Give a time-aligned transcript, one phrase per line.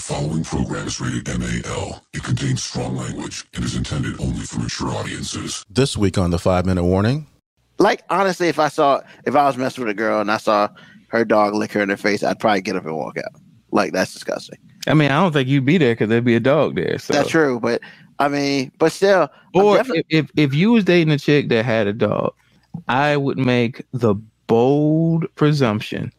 [0.00, 2.02] following program is rated MAL.
[2.14, 5.64] It contains strong language and is intended only for mature audiences.
[5.70, 7.26] This week on the five minute warning.
[7.78, 10.68] Like honestly, if I saw if I was messing with a girl and I saw
[11.08, 13.40] her dog lick her in the face, I'd probably get up and walk out.
[13.70, 14.58] Like that's disgusting.
[14.86, 16.98] I mean, I don't think you'd be there because there'd be a dog there.
[16.98, 17.12] So.
[17.12, 17.80] That's true, but
[18.18, 21.64] I mean, but still, Or definitely- if, if if you was dating a chick that
[21.64, 22.32] had a dog,
[22.88, 24.14] I would make the
[24.46, 26.12] bold presumption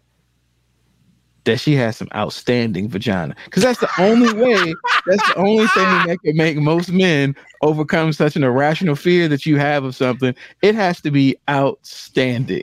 [1.45, 3.35] that she has some outstanding vagina.
[3.45, 4.73] Because that's the only way,
[5.07, 9.45] that's the only thing that can make most men overcome such an irrational fear that
[9.45, 10.35] you have of something.
[10.61, 12.61] It has to be outstanding.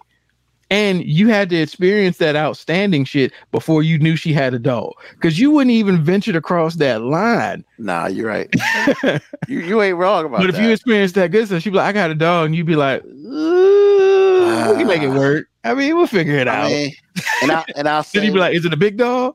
[0.71, 4.93] And you had to experience that outstanding shit before you knew she had a dog.
[5.13, 7.65] Because you wouldn't even venture to cross that line.
[7.79, 8.55] nah, you're right.
[9.49, 11.87] you you ain't wrong about But if you experience that good stuff, she'd be like,
[11.89, 15.19] I got a dog, and you'd be like, "Ooh, we can make it Ah.
[15.19, 15.47] work.
[15.69, 16.71] I mean, we'll figure it out.
[16.71, 16.95] Mean,
[17.43, 19.35] and I and I'll say, then you'd be like, Is it a big dog?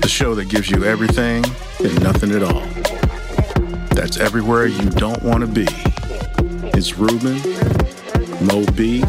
[0.00, 1.44] The show that gives you everything
[1.84, 3.05] and nothing at all.
[3.96, 5.66] That's everywhere you don't want to be.
[6.76, 7.38] It's Ruben,
[8.44, 9.02] MoeB,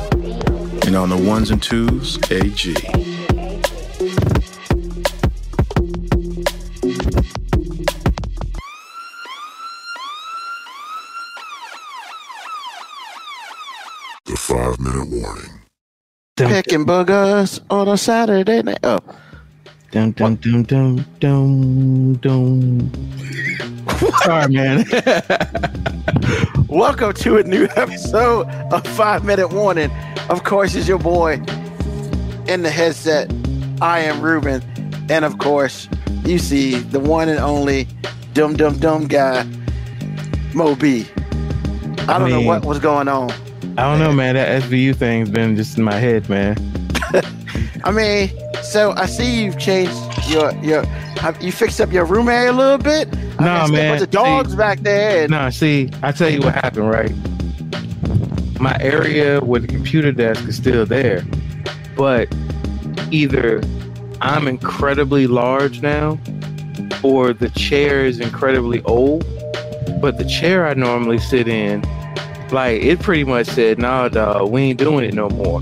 [0.87, 2.73] and on the ones and twos, AG.
[14.23, 15.51] The five minute warning.
[16.37, 18.79] Dum, picking boogers on a Saturday night.
[18.83, 18.99] Oh,
[19.91, 22.91] dum, dum, dum, dum, dum, dum.
[23.97, 24.85] Sorry, man.
[26.67, 29.89] welcome to a new episode of Five Minute Warning.
[30.29, 31.41] Of course, is your boy
[32.47, 33.31] in the headset.
[33.81, 34.61] I am Ruben,
[35.09, 35.89] and of course,
[36.25, 37.87] you see the one and only
[38.33, 39.43] dum dum dum guy,
[40.51, 41.07] MoeB.
[42.07, 43.31] I I don't know what was going on.
[43.79, 44.35] I don't know, man.
[44.35, 46.55] That SVU thing's been just in my head, man.
[47.83, 48.29] I mean,
[48.63, 49.93] so I see you've changed
[50.27, 50.85] your your.
[51.17, 53.07] Have you fixed up your room area a little bit?
[53.39, 54.01] I Nah, mean, man.
[54.03, 55.23] Of dogs back there.
[55.23, 57.11] And, No, see, I tell you what happened, right?
[58.59, 61.23] My area where the computer desk is still there,
[61.95, 62.27] but
[63.11, 63.61] either
[64.21, 66.19] I'm incredibly large now,
[67.03, 69.25] or the chair is incredibly old.
[70.01, 71.83] But the chair I normally sit in,
[72.51, 75.61] like it pretty much said, "Nah, dog, we ain't doing it no more."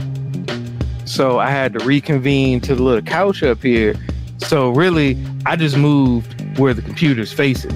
[1.05, 3.95] So I had to reconvene to the little couch up here.
[4.39, 7.71] So really, I just moved where the computer's facing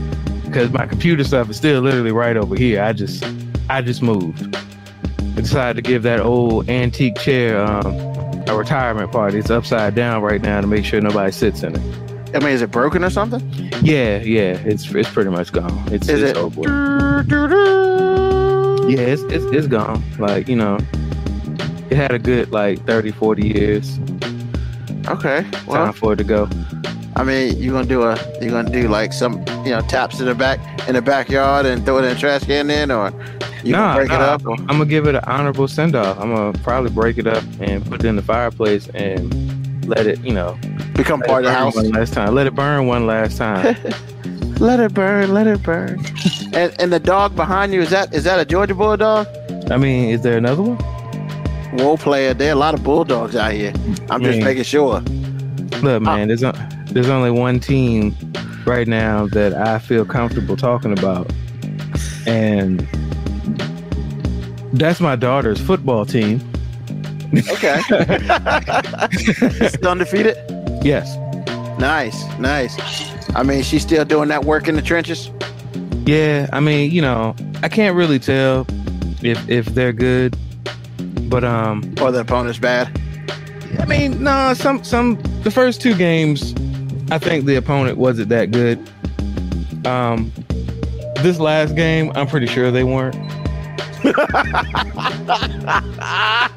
[0.46, 2.82] because my computer stuff is still literally right over here.
[2.82, 3.24] I just
[3.70, 4.56] I just moved.
[4.56, 7.86] I decided to give that old antique chair um,
[8.48, 9.38] a retirement party.
[9.38, 12.36] It's upside down right now to make sure nobody sits in it.
[12.36, 13.42] I mean, is it broken or something?
[13.82, 15.72] Yeah, yeah, it's it's pretty much gone.
[15.94, 16.38] It's, Is it's it?
[16.38, 16.62] over.
[18.90, 20.04] Yeah, it's, it's it's gone.
[20.18, 20.78] Like you know,
[21.90, 24.00] it had a good like 30, 40 years.
[25.08, 25.46] Okay.
[25.68, 26.48] Well, Time for it to go.
[27.16, 30.28] I mean, you're gonna do a you're gonna do like some you know taps in
[30.28, 33.12] the back in the backyard and throw it in a trash can then, or
[33.64, 34.46] you Nah, break it up?
[34.46, 36.20] Or, I'm gonna give it an honorable send off.
[36.20, 40.20] I'm gonna probably break it up and put it in the fireplace and let it,
[40.24, 40.58] you know,
[40.94, 41.76] become part of the house.
[41.76, 42.36] One last time.
[42.36, 43.76] Let it burn one last time.
[44.60, 46.04] Let it burn, let it burn.
[46.54, 49.26] and and the dog behind you is that is that a Georgia bulldog?
[49.72, 50.99] I mean, is there another one?
[51.74, 52.34] Role player.
[52.34, 53.74] There are a lot of bulldogs out here.
[54.10, 54.44] I'm just Man.
[54.44, 55.02] making sure.
[55.82, 56.54] Look, man, there's o-
[56.92, 58.16] there's only one team
[58.66, 61.32] right now that I feel comfortable talking about,
[62.26, 62.82] and
[64.74, 66.42] that's my daughter's football team.
[67.36, 67.80] Okay.
[69.70, 70.36] Still undefeated.
[70.84, 71.16] Yes,
[71.80, 72.76] Nice, nice.
[73.36, 75.30] I mean, she's still doing that work in the trenches.
[76.06, 76.50] yeah.
[76.52, 78.66] I mean, you know, I can't really tell
[79.22, 80.36] if if they're good,
[81.30, 83.00] but um, Or the opponent's bad.
[83.80, 86.54] I mean, no, some some the first two games,
[87.12, 88.80] I think the opponent wasn't that good.
[89.86, 90.32] Um,
[91.18, 93.16] this last game, I'm pretty sure they weren't.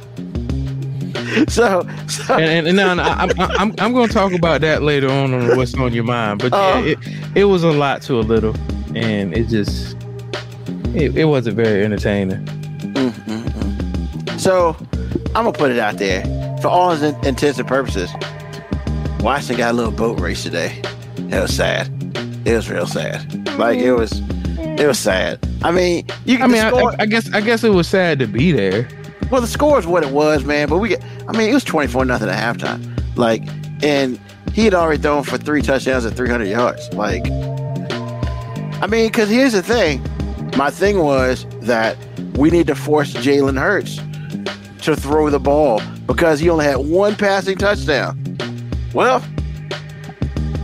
[1.49, 5.09] So, so And and, no, no, I'm I'm I'm going to talk about that later
[5.09, 6.41] on on what's on your mind.
[6.41, 6.85] But yeah, Oh.
[6.85, 6.99] it
[7.35, 8.55] it was a lot to a little,
[8.95, 9.97] and it just
[10.95, 12.45] it, it wasn't very entertaining.
[12.45, 13.42] Mm, mm, mm.
[14.43, 14.77] So,
[15.37, 16.25] I'm gonna put it out there.
[16.61, 18.11] For all in- intents and purposes,
[19.21, 20.83] Washington got a little boat race today.
[21.17, 21.89] It was sad.
[22.45, 23.49] It was real sad.
[23.57, 24.21] Like it was,
[24.59, 25.39] it was sad.
[25.63, 26.91] I mean, you I mean, I, score.
[26.91, 28.89] I, I guess I guess it was sad to be there.
[29.31, 30.69] Well, the score is what it was, man.
[30.69, 33.17] But we get, I mean, it was 24 nothing at halftime.
[33.17, 33.45] Like,
[33.85, 34.19] and
[34.55, 36.93] he had already thrown for three touchdowns and 300 yards.
[36.95, 37.25] Like,
[38.83, 40.03] I mean, because here's the thing.
[40.57, 41.97] My thing was that
[42.35, 44.01] we need to force Jalen Hurts
[44.83, 48.19] to throw the ball because he only had one passing touchdown.
[48.95, 49.21] Well,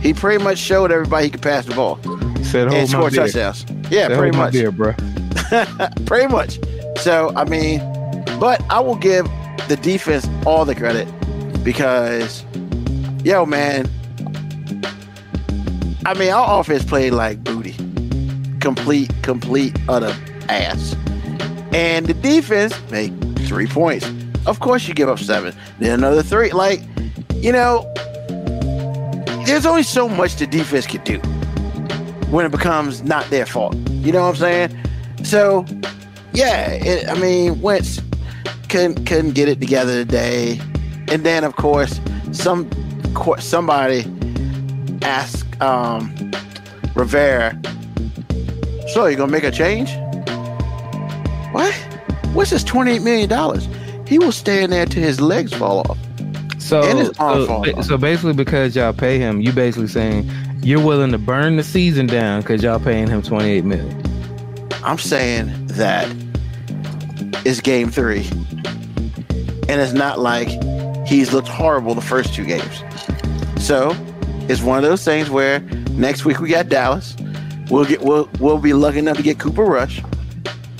[0.01, 1.97] he pretty much showed everybody he could pass the ball
[2.43, 3.65] Said hold and score touchdowns.
[3.89, 4.53] Yeah, Said, pretty much.
[4.53, 4.93] beer, bro.
[6.05, 6.59] pretty much.
[6.97, 7.79] So I mean,
[8.39, 9.25] but I will give
[9.67, 11.07] the defense all the credit
[11.63, 12.45] because,
[13.23, 13.89] yo, man.
[16.05, 17.75] I mean, our offense played like booty,
[18.61, 20.15] complete, complete, utter
[20.47, 20.95] ass,
[21.71, 23.18] and the defense made
[23.49, 24.09] three points.
[24.45, 26.51] Of course, you give up seven, then another three.
[26.51, 26.81] Like,
[27.33, 27.91] you know,
[29.45, 31.17] there's only so much the defense can do
[32.29, 33.75] when it becomes not their fault.
[33.89, 34.77] You know what I'm saying?
[35.23, 35.65] So,
[36.31, 37.99] yeah, it, I mean, Wentz
[38.69, 40.61] couldn't couldn't get it together today,
[41.07, 41.99] and then of course
[42.31, 42.69] some
[43.39, 44.05] somebody
[45.01, 46.13] asked um,
[46.93, 47.59] Rivera,
[48.93, 49.89] "So you gonna make a change?
[52.29, 52.35] What?
[52.35, 53.67] What's this twenty eight million dollars?
[54.07, 55.97] He will stay in there till his legs fall off."
[56.59, 57.85] So, And his arm so, fall off.
[57.85, 60.29] so basically, because y'all pay him, you basically saying
[60.61, 64.03] you're willing to burn the season down because y'all paying him 28 million.
[64.83, 66.07] I'm saying that
[67.45, 68.27] it's game three.
[69.67, 70.47] And it's not like
[71.07, 72.83] he's looked horrible the first two games.
[73.59, 73.95] So
[74.49, 75.59] it's one of those things where
[75.91, 77.15] next week we got Dallas.
[77.69, 80.01] We'll get we'll we'll be lucky enough to get Cooper Rush,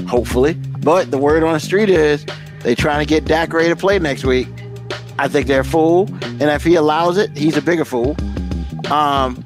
[0.08, 0.58] hopefully.
[0.82, 2.26] But the word on the street is
[2.62, 4.48] they trying to get Dak ready to play next week.
[5.18, 8.16] I think they're a fool, and if he allows it, he's a bigger fool.
[8.90, 9.44] Um,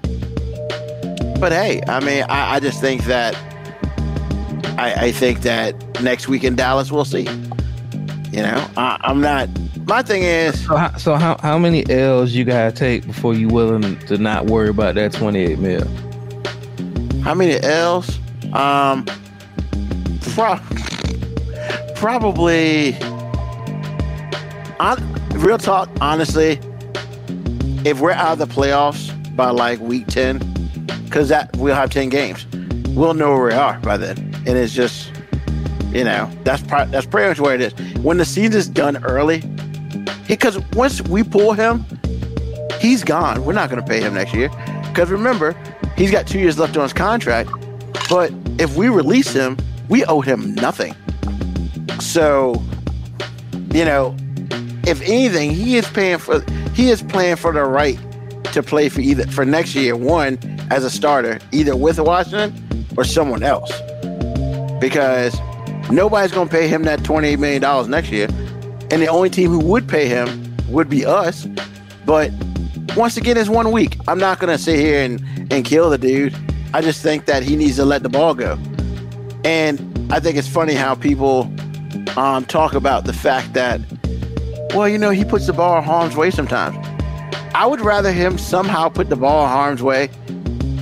[1.40, 3.36] but hey, I mean, I, I just think that
[4.78, 7.24] I, I think that next week in Dallas we'll see.
[8.32, 9.50] You know, I, I'm not.
[9.88, 13.48] My thing is, So, how, so how, how many L's you gotta take before you
[13.50, 15.86] willing to not worry about that 28 mil?
[17.24, 18.20] how many L's?
[18.54, 19.06] Um,
[20.34, 20.60] pro-
[22.04, 22.98] probably.
[24.82, 24.98] On,
[25.36, 26.60] real talk, honestly,
[27.86, 30.40] if we're out of the playoffs by like week ten,
[31.06, 32.46] because that we'll have ten games,
[32.90, 35.14] we'll know where we are by then, and it's just,
[35.94, 37.74] you know, that's pro- that's pretty much where it is.
[38.00, 39.42] When the season's done early,
[40.28, 41.86] because once we pull him,
[42.82, 43.46] he's gone.
[43.46, 44.50] We're not going to pay him next year,
[44.90, 45.56] because remember,
[45.96, 47.50] he's got two years left on his contract.
[48.10, 49.56] But if we release him,
[49.88, 50.94] we owe him nothing.
[52.00, 52.62] So,
[53.72, 54.16] you know,
[54.86, 56.42] if anything, he is paying for
[56.74, 58.00] he is playing for the right
[58.54, 60.38] to play for either for next year one
[60.70, 63.72] as a starter, either with Washington or someone else.
[64.80, 65.40] Because
[65.90, 68.28] nobody's gonna pay him that $28 million next year.
[68.92, 71.48] And the only team who would pay him would be us.
[72.06, 72.32] But
[72.96, 73.98] once again, it's one week.
[74.08, 76.36] I'm not gonna sit here and, and kill the dude.
[76.74, 78.58] I just think that he needs to let the ball go.
[79.46, 81.52] And I think it's funny how people
[82.18, 83.82] um, talk about the fact that,
[84.74, 86.76] well, you know, he puts the ball in harm's way sometimes.
[87.56, 90.08] I would rather him somehow put the ball in harm's way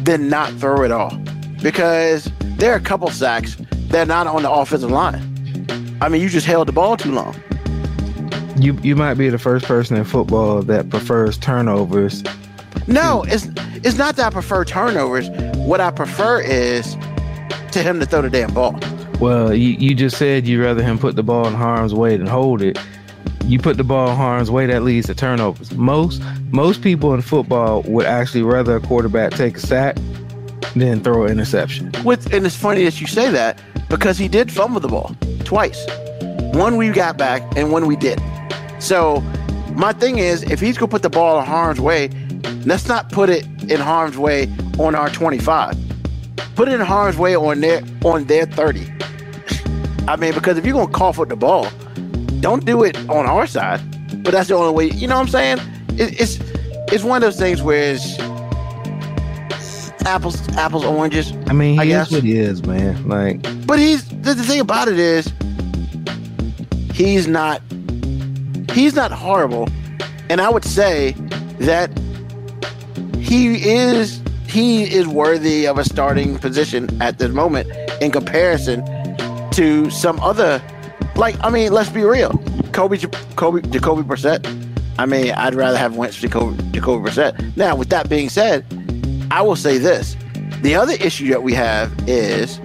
[0.03, 1.15] than not throw it all.
[1.61, 3.57] Because there are a couple sacks
[3.87, 5.21] that are not on the offensive line.
[6.01, 7.35] I mean, you just held the ball too long.
[8.57, 12.23] You you might be the first person in football that prefers turnovers.
[12.87, 13.47] No, it's
[13.83, 15.29] it's not that I prefer turnovers.
[15.55, 16.95] What I prefer is
[17.71, 18.79] to him to throw the damn ball.
[19.21, 22.25] Well, you, you just said you'd rather him put the ball in harm's way than
[22.25, 22.79] hold it.
[23.45, 25.71] You put the ball in harm's way, that leads to turnovers.
[25.73, 29.97] Most most people in football would actually rather a quarterback take a sack
[30.75, 31.91] than throw an interception.
[32.03, 35.85] With and it's funny that you say that because he did fumble the ball twice.
[36.53, 38.19] One we got back and one we did.
[38.79, 39.21] So
[39.75, 42.09] my thing is, if he's gonna put the ball in harm's way,
[42.65, 45.90] let's not put it in harm's way on our 25.
[46.55, 48.91] Put it in harm's way on their on their 30.
[50.07, 51.67] I mean, because if you're gonna cough with the ball,
[52.39, 53.79] don't do it on our side.
[54.23, 54.95] But that's the only way.
[54.95, 55.57] You know what I'm saying?
[55.99, 56.39] It, it's
[56.93, 58.19] it's one of those things where it's
[60.05, 61.33] apples apples oranges.
[61.47, 62.11] I mean, he I guess.
[62.11, 63.07] what he is, man.
[63.07, 65.31] Like, But he's the, the thing about it is
[66.93, 67.61] he's not
[68.71, 69.69] he's not horrible,
[70.29, 71.11] and I would say
[71.59, 71.89] that
[73.19, 74.20] he is
[74.51, 78.83] he is worthy of a starting position at this moment in comparison
[79.51, 80.61] to some other
[81.15, 82.37] like I mean let's be real.
[82.73, 82.97] Kobe
[83.35, 84.45] Kobe Jacoby Brissett.
[84.97, 87.55] I mean I'd rather have Wentz Jacoby, Jacoby Brissett.
[87.55, 88.65] Now with that being said
[89.31, 90.17] I will say this.
[90.61, 92.59] The other issue that we have is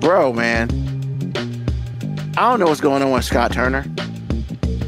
[0.00, 0.68] bro, man,
[2.36, 3.86] I don't know what's going on with Scott Turner,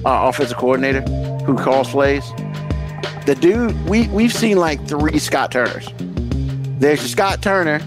[0.05, 1.01] our offensive coordinator,
[1.45, 2.31] who calls plays.
[3.27, 5.89] The dude, we we've seen like three Scott Turners.
[6.79, 7.79] There's a Scott Turner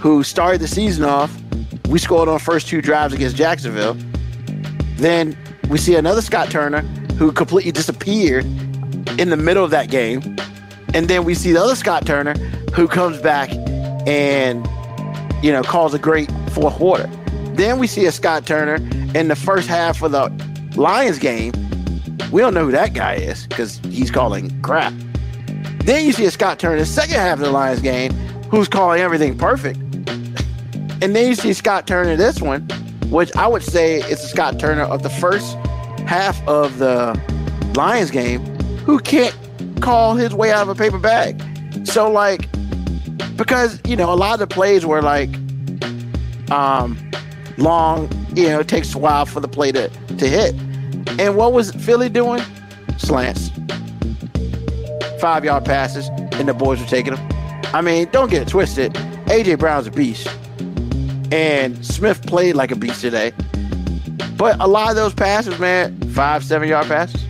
[0.00, 1.34] who started the season off.
[1.88, 3.96] We scored on first two drives against Jacksonville.
[4.96, 5.36] Then
[5.70, 6.82] we see another Scott Turner
[7.18, 8.44] who completely disappeared
[9.18, 10.36] in the middle of that game.
[10.92, 12.34] And then we see the other Scott Turner
[12.74, 13.50] who comes back
[14.06, 14.68] and,
[15.42, 17.08] you know, calls a great fourth quarter.
[17.54, 18.76] Then we see a Scott Turner
[19.18, 20.30] in the first half of the
[20.76, 21.52] Lions game.
[22.34, 24.92] We don't know who that guy is because he's calling crap.
[25.84, 28.12] Then you see a Scott Turner in the second half of the Lions game
[28.50, 29.78] who's calling everything perfect.
[31.02, 32.62] And then you see Scott Turner this one,
[33.10, 35.54] which I would say is the Scott Turner of the first
[36.06, 37.20] half of the
[37.76, 38.40] Lions game,
[38.78, 39.36] who can't
[39.80, 41.40] call his way out of a paper bag.
[41.86, 42.48] So like,
[43.36, 45.30] because you know a lot of the plays were like,
[46.50, 46.98] um,
[47.58, 48.10] long.
[48.34, 50.54] You know, it takes a while for the play to to hit.
[51.18, 52.42] And what was Philly doing?
[52.96, 53.50] Slants,
[55.20, 57.28] five yard passes, and the boys were taking them.
[57.72, 58.94] I mean, don't get it twisted.
[59.26, 60.28] AJ Brown's a beast,
[61.32, 63.32] and Smith played like a beast today.
[64.36, 67.24] But a lot of those passes, man, five, seven yard passes,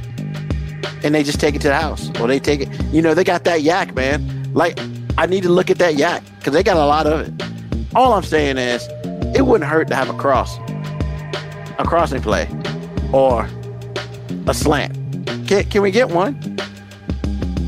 [1.02, 2.68] and they just take it to the house, or they take it.
[2.92, 4.52] You know, they got that YAC, man.
[4.54, 4.78] Like,
[5.16, 7.94] I need to look at that YAC because they got a lot of it.
[7.94, 8.88] All I'm saying is,
[9.36, 10.58] it wouldn't hurt to have a cross,
[11.78, 12.48] a crossing play,
[13.12, 13.48] or
[14.46, 14.94] a slant.
[15.46, 16.38] Can, can we get one?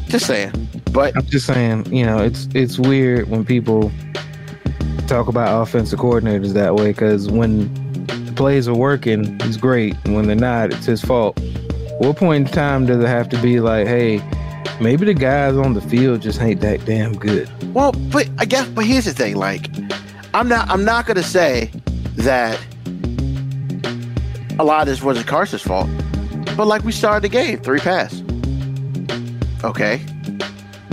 [0.08, 0.52] Just saying.
[0.92, 3.92] But I'm just saying, you know, it's it's weird when people
[5.06, 7.72] talk about offensive coordinators that way because when
[8.06, 9.94] the plays are working, he's great.
[10.06, 11.38] When they're not, it's his fault.
[11.98, 14.22] What point in time does it have to be like, hey,
[14.80, 17.50] maybe the guys on the field just ain't that damn good?
[17.74, 19.36] Well, but I guess, but here's the thing.
[19.36, 19.68] Like,
[20.34, 21.70] I'm not, I'm not gonna say
[22.16, 22.58] that
[24.58, 25.88] a lot of this wasn't Carson's fault.
[26.56, 28.22] But like, we started the game three pass.
[29.62, 30.00] Okay,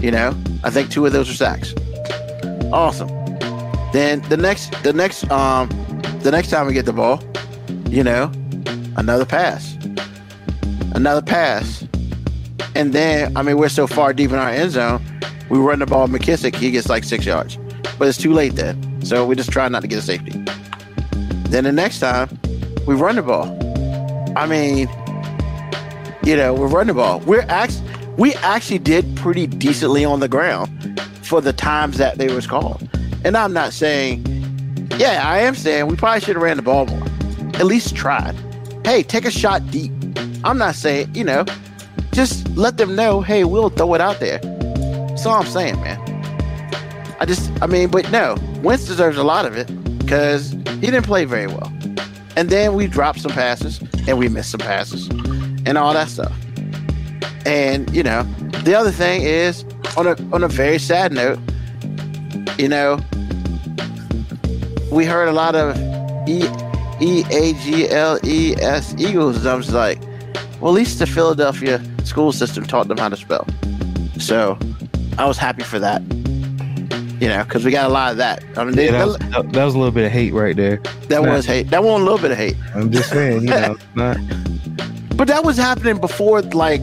[0.02, 1.74] you know, I think two of those are sacks.
[2.72, 3.10] Awesome.
[3.94, 5.70] Then the next, the next, um,
[6.22, 7.24] the next time we get the ball,
[7.90, 8.32] you know,
[8.98, 9.78] another pass,
[10.96, 11.88] another pass,
[12.76, 15.02] and then I mean we're so far deep in our end zone,
[15.50, 16.08] we run the ball.
[16.08, 17.58] McKissic, he gets like six yards,
[18.00, 19.02] but it's too late then.
[19.06, 20.32] So we just try not to get a safety.
[21.50, 22.40] Then the next time,
[22.88, 23.56] we run the ball.
[24.36, 24.90] I mean,
[26.24, 27.20] you know, we're running the ball.
[27.22, 32.34] We're actually we actually did pretty decently on the ground for the times that they
[32.34, 32.88] was called.
[33.26, 34.24] And I'm not saying,
[34.98, 37.04] yeah, I am saying we probably should have ran the ball more.
[37.56, 38.36] At least tried.
[38.86, 39.92] Hey, take a shot deep.
[40.44, 41.46] I'm not saying, you know,
[42.12, 44.40] just let them know, hey, we'll throw it out there.
[44.40, 46.00] That's all I'm saying, man.
[47.20, 49.68] I just, I mean, but no, Wentz deserves a lot of it
[50.00, 51.72] because he didn't play very well.
[52.36, 55.08] And then we dropped some passes and we missed some passes
[55.66, 56.34] and all that stuff.
[57.46, 58.24] And you know,
[58.64, 59.66] the other thing is
[59.98, 61.40] on a on a very sad note,
[62.58, 63.00] you know,
[64.92, 65.76] we heard a lot of
[66.28, 66.46] E
[67.02, 69.38] E A G L E S Eagles.
[69.38, 70.02] And I was like,
[70.62, 73.46] well, at least the Philadelphia school system taught them how to spell.
[74.20, 74.58] So
[75.18, 76.02] I was happy for that.
[77.20, 78.44] You know, because we got a lot of that.
[78.58, 80.78] I mean, they, that, was, that, was a little bit of hate right there.
[81.08, 81.70] that was hate.
[81.70, 82.58] That was a little bit of hate.
[82.76, 84.18] I'm just saying, you know, not,
[85.24, 86.82] But that was happening before, like,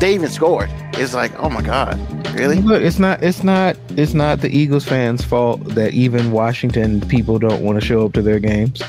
[0.00, 0.70] they even scored.
[0.94, 1.98] It's like, oh my god,
[2.34, 2.56] really?
[2.62, 7.38] Look, it's not it's not it's not the Eagles fans' fault that even Washington people
[7.38, 8.82] don't want to show up to their games.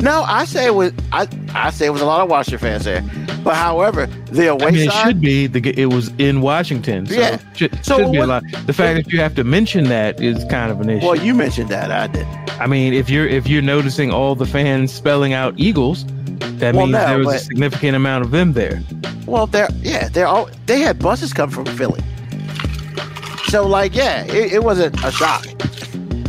[0.00, 0.92] No, I say it was.
[1.10, 3.02] I I say it was a lot of Washington fans there.
[3.42, 7.04] But however, the away I mean, it should be the it was in Washington.
[7.04, 7.38] So Yeah.
[7.54, 8.44] should, So should be a lot.
[8.66, 11.04] The fact that you have to mention that is kind of an issue.
[11.04, 11.90] well, you mentioned that.
[11.90, 12.28] I did.
[12.60, 16.04] I mean, if you're if you're noticing all the fans spelling out Eagles,
[16.58, 18.82] that Well, means no, there was a significant amount of them there.
[19.26, 22.02] Well, they're yeah, they're all they had buses come from Philly.
[23.48, 25.46] So like, yeah, it, it wasn't a shock.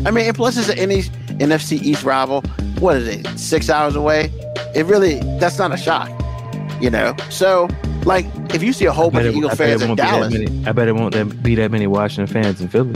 [0.05, 0.77] I mean, and plus it's an
[1.39, 2.41] NFC East rival.
[2.79, 3.27] What is it?
[3.39, 4.31] Six hours away.
[4.75, 6.09] It really that's not a shock,
[6.81, 7.15] you know.
[7.29, 7.67] So
[8.05, 10.33] like, if you see a whole bunch of Eagle fans in won't be that Dallas,
[10.33, 10.65] many.
[10.67, 12.93] I bet it won't that- be that many Washington fans in Philly.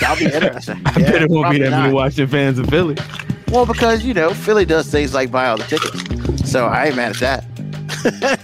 [0.00, 0.80] that'll be interesting.
[0.86, 1.92] I bet it won't be that many not.
[1.92, 2.96] Washington fans in Philly.
[3.50, 6.96] Well, because you know Philly does things like buy all the tickets, so I ain't
[6.96, 8.40] mad at that.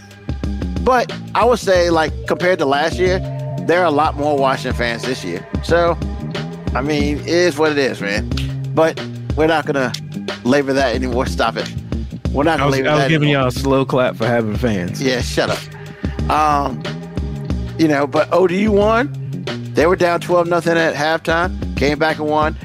[0.85, 3.19] but I would say, like compared to last year,
[3.67, 5.47] there are a lot more Washington fans this year.
[5.63, 5.99] So,
[6.75, 8.31] I mean, it is what it is, man.
[8.75, 8.99] But
[9.37, 9.93] we're not gonna
[10.45, 11.27] labor that anymore.
[11.27, 11.71] Stop it.
[12.33, 13.43] We're not I gonna was, labor I was that giving anymore.
[13.43, 15.03] y'all a slow clap for having fans.
[15.03, 16.31] Yeah, shut up.
[16.31, 16.83] Um,
[17.79, 19.13] you know, but ODU won.
[19.75, 21.77] They were down twelve nothing at halftime.
[21.77, 22.57] Came back and won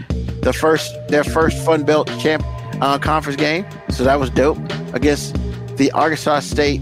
[0.41, 2.43] the first their first Sun Belt champ
[2.81, 3.65] uh, conference game.
[3.89, 4.57] So that was dope
[4.93, 5.35] against
[5.77, 6.81] the Arkansas State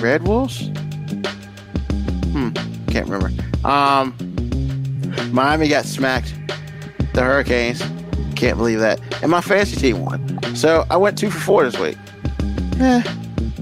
[0.00, 0.68] Red Wolves.
[2.32, 2.50] Hmm,
[2.88, 3.30] can't remember.
[3.66, 4.14] Um,
[5.32, 6.34] Miami got smacked.
[7.14, 7.82] The Hurricanes.
[8.36, 9.00] Can't believe that.
[9.22, 10.54] And my fantasy team won.
[10.54, 11.98] So I went two for four this week.
[12.80, 13.02] Eh.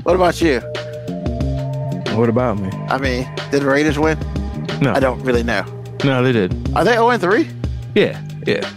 [0.02, 0.61] What about you?
[2.16, 2.68] What about me?
[2.88, 4.18] I mean, did the Raiders win?
[4.80, 4.92] No.
[4.92, 5.62] I don't really know.
[6.04, 6.52] No, they did.
[6.76, 7.49] Are they 0 3?
[7.95, 8.71] Yeah, yeah.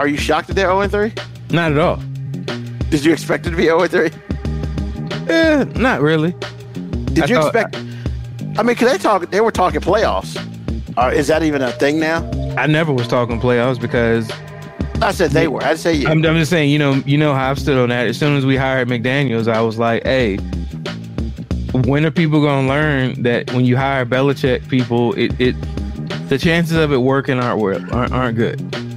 [0.00, 1.12] Are you shocked that they're 0 3?
[1.50, 1.96] Not at all.
[2.88, 4.08] Did you expect it to be 0 3?
[5.28, 6.34] Eh, not really.
[7.12, 7.76] Did I you thought- expect?
[8.58, 10.38] I mean, cause they talk, they were talking playoffs.
[10.96, 12.26] Uh, is that even a thing now?
[12.56, 14.32] I never was talking playoffs because
[15.02, 15.62] I said they were.
[15.62, 16.08] I'd say you.
[16.08, 18.06] I'm, I'm just saying, you know, you know how I've stood on that.
[18.06, 20.38] As soon as we hired McDaniels, I was like, hey,
[21.84, 25.54] when are people gonna learn that when you hire Belichick people, it, it
[26.30, 28.89] the chances of it working aren't aren't, aren't good.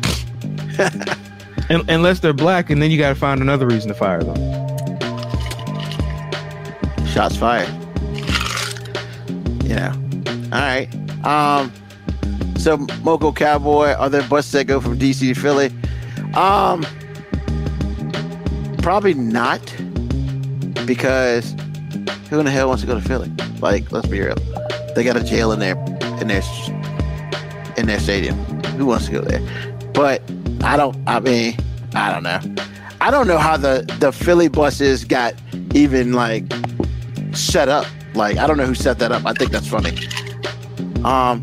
[1.70, 4.36] Un unless they're black, and then you got to find another reason to fire them.
[7.08, 7.70] Shots fired.
[9.64, 9.94] You know.
[10.52, 10.90] All right.
[11.26, 11.72] Um.
[12.58, 15.72] So Moco Cowboy, are there buses that go from DC to Philly?
[16.34, 16.86] Um.
[18.82, 19.62] Probably not,
[20.86, 21.56] because
[22.30, 23.32] who in the hell wants to go to Philly?
[23.62, 24.36] Like, let's be real.
[24.96, 25.78] They got a jail in their
[26.20, 26.42] in their
[27.78, 28.36] in their stadium.
[28.76, 29.40] Who wants to go there?
[29.94, 30.22] But
[30.64, 30.98] I don't.
[31.08, 31.58] I mean,
[31.94, 32.40] I don't know.
[33.02, 35.34] I don't know how the the Philly buses got
[35.74, 36.46] even like
[37.34, 37.86] set up.
[38.16, 39.26] Like I don't know who set that up.
[39.26, 39.98] I think that's funny.
[41.04, 41.42] Um,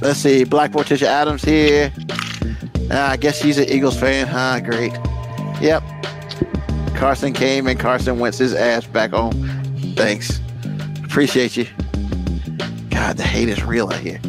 [0.00, 0.44] let's see.
[0.44, 1.92] Black Morticia Adams here.
[2.90, 4.26] Uh, I guess he's an Eagles fan.
[4.26, 4.60] Huh?
[4.60, 4.92] Great.
[5.60, 5.82] Yep.
[6.96, 9.32] Carson came and Carson went his ass back home.
[9.96, 10.40] Thanks.
[11.04, 11.66] Appreciate you.
[12.90, 14.20] God, the hate is real out here.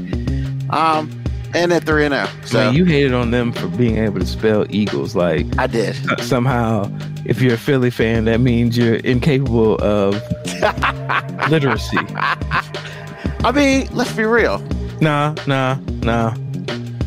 [0.69, 1.23] Um,
[1.55, 2.27] and at three and zero.
[2.45, 5.15] So Man, you hated on them for being able to spell Eagles.
[5.15, 5.95] Like I did.
[6.09, 6.91] Uh, somehow,
[7.25, 10.13] if you're a Philly fan, that means you're incapable of
[11.49, 11.97] literacy.
[13.43, 14.59] I mean, let's be real.
[15.01, 16.35] Nah, nah, nah.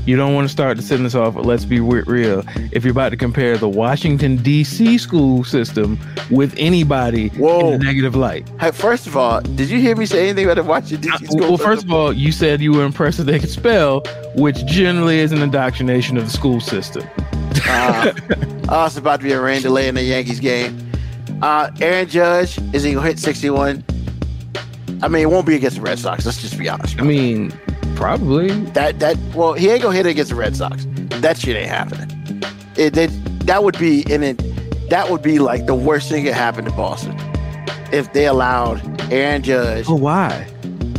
[0.09, 1.35] You don't want to start to send sentence off.
[1.35, 2.43] with, Let's be real.
[2.73, 4.97] If you're about to compare the Washington D.C.
[4.97, 7.75] school system with anybody Whoa.
[7.75, 10.55] in a negative light, Hey, first of all, did you hear me say anything about
[10.55, 11.41] the Washington DC school?
[11.41, 14.01] well, first of all, you said you were impressed that they could spell,
[14.35, 17.07] which generally is an indoctrination of the school system.
[17.67, 18.15] Uh,
[18.71, 20.91] oh, it's about to be a rain delay in the Yankees game.
[21.43, 23.85] Uh, Aaron Judge is he gonna hit 61?
[25.03, 26.25] I mean, it won't be against the Red Sox.
[26.25, 26.99] Let's just be honest.
[26.99, 27.53] I mean,
[27.99, 28.49] probably.
[28.71, 30.87] that that well, he ain't gonna hit it against the Red Sox.
[31.21, 32.09] That shit ain't happening.
[32.77, 33.11] It, that
[33.47, 34.39] that would be in it.
[34.89, 37.17] That would be like the worst thing that happened to Boston
[37.93, 38.81] if they allowed
[39.13, 40.47] Aaron Judge Oh, why?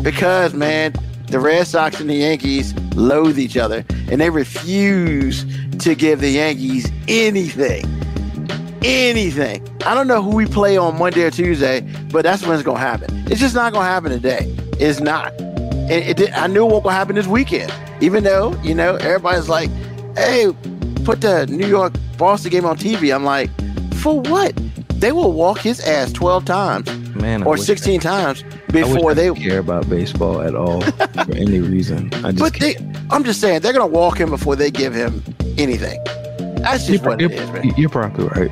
[0.03, 0.93] because man,
[1.27, 5.45] the Red Sox and the Yankees loathe each other, and they refuse
[5.79, 7.85] to give the Yankees anything.
[8.83, 9.67] Anything.
[9.85, 11.81] I don't know who we play on Monday or Tuesday,
[12.11, 13.23] but that's when it's gonna happen.
[13.31, 14.53] It's just not gonna happen today.
[14.79, 15.33] It's not.
[15.89, 19.49] And it, did- I knew what would happen this weekend, even though you know everybody's
[19.49, 19.69] like,
[20.15, 20.53] "Hey,
[21.03, 23.49] put the New York Boston game on TV." I'm like,
[23.95, 24.53] "For what?"
[24.99, 29.13] They will walk his ass twelve times Man, I or wish I- sixteen times before
[29.15, 32.09] they care about baseball at all for any reason.
[32.23, 32.75] I just but they,
[33.09, 35.23] I'm just saying, they're gonna walk him before they give him
[35.57, 35.99] anything.
[36.57, 37.73] That's just You're, what it is, man.
[37.77, 38.51] you're probably right.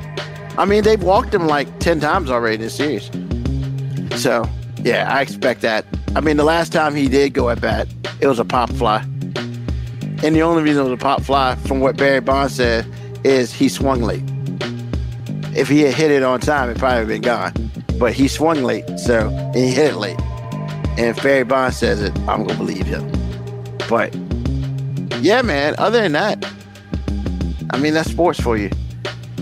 [0.58, 3.10] I mean, they've walked him like ten times already in this series.
[4.20, 4.48] So,
[4.82, 5.84] yeah, I expect that.
[6.16, 7.88] I mean, the last time he did go at bat,
[8.20, 9.02] it was a pop fly,
[10.24, 12.86] and the only reason it was a pop fly, from what Barry Bonds said,
[13.24, 14.22] is he swung late.
[15.54, 17.52] If he had hit it on time, it probably would have been gone.
[17.98, 20.18] But he swung late, so and he hit it late.
[20.98, 23.10] And if Barry Bonds says it, I'm gonna believe him.
[23.88, 24.14] But
[25.20, 25.74] yeah, man.
[25.78, 26.44] Other than that,
[27.70, 28.70] I mean that's sports for you.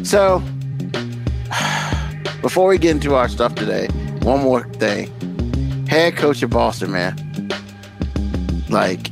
[0.03, 0.41] So
[2.43, 3.89] before we get into our stuff today,
[4.23, 5.11] one more thing.
[5.97, 7.17] Head coach of Boston, man.
[8.69, 9.09] Like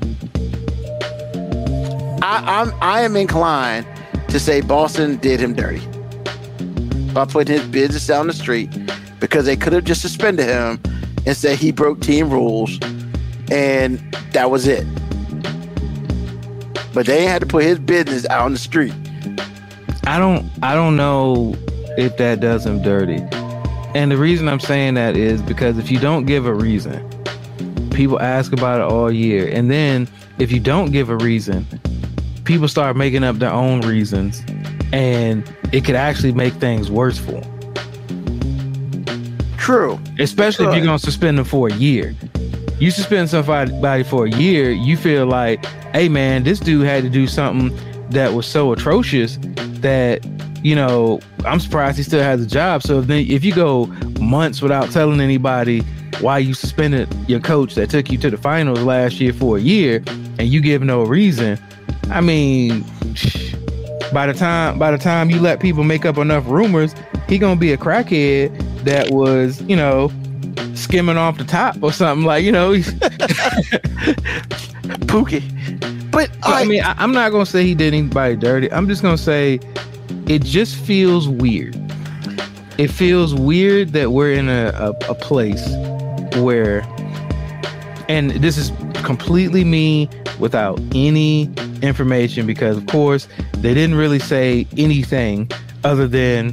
[2.20, 3.87] I, I'm I am inclined
[4.29, 5.81] to say Boston did him dirty
[7.14, 8.68] by putting his business down the street
[9.18, 10.79] because they could have just suspended him
[11.25, 12.79] and said he broke team rules
[13.51, 13.99] and
[14.33, 14.87] that was it.
[16.92, 18.92] But they had to put his business out on the street.
[20.07, 21.57] I don't I don't know
[21.97, 23.23] if that does him dirty.
[23.94, 27.09] And the reason I'm saying that is because if you don't give a reason,
[27.90, 29.48] people ask about it all year.
[29.48, 31.64] And then if you don't give a reason,
[32.44, 34.42] people start making up their own reasons
[34.92, 37.50] and it could actually make things worse for them.
[39.57, 39.98] True.
[40.18, 42.14] Especially if you're going to suspend them for a year.
[42.78, 47.09] You suspend somebody for a year, you feel like, hey man, this dude had to
[47.09, 47.76] do something
[48.11, 49.38] that was so atrocious
[49.80, 50.24] that
[50.64, 52.83] you know, I'm surprised he still has a job.
[52.83, 53.87] So if, then, if you go
[54.18, 55.81] months without telling anybody
[56.20, 59.61] why you suspended your coach that took you to the finals last year for a
[59.61, 60.03] year,
[60.38, 61.59] and you give no reason,
[62.11, 62.83] I mean,
[64.12, 66.94] by the time by the time you let people make up enough rumors,
[67.29, 70.11] he gonna be a crackhead that was, you know,
[70.74, 72.72] skimming off the top or something like, you know.
[72.72, 72.90] he's
[75.05, 75.42] Pookie.
[76.11, 78.72] But I, I, mean, I, I'm not gonna say he did anybody dirty.
[78.72, 79.61] I'm just gonna say
[80.26, 81.76] it just feels weird.
[82.78, 85.64] It feels weird that we're in a, a, a place
[86.37, 86.82] where,
[88.08, 88.72] and this is
[89.04, 90.08] completely me
[90.40, 91.44] without any
[91.82, 95.50] information because, of course, they didn't really say anything
[95.84, 96.48] other than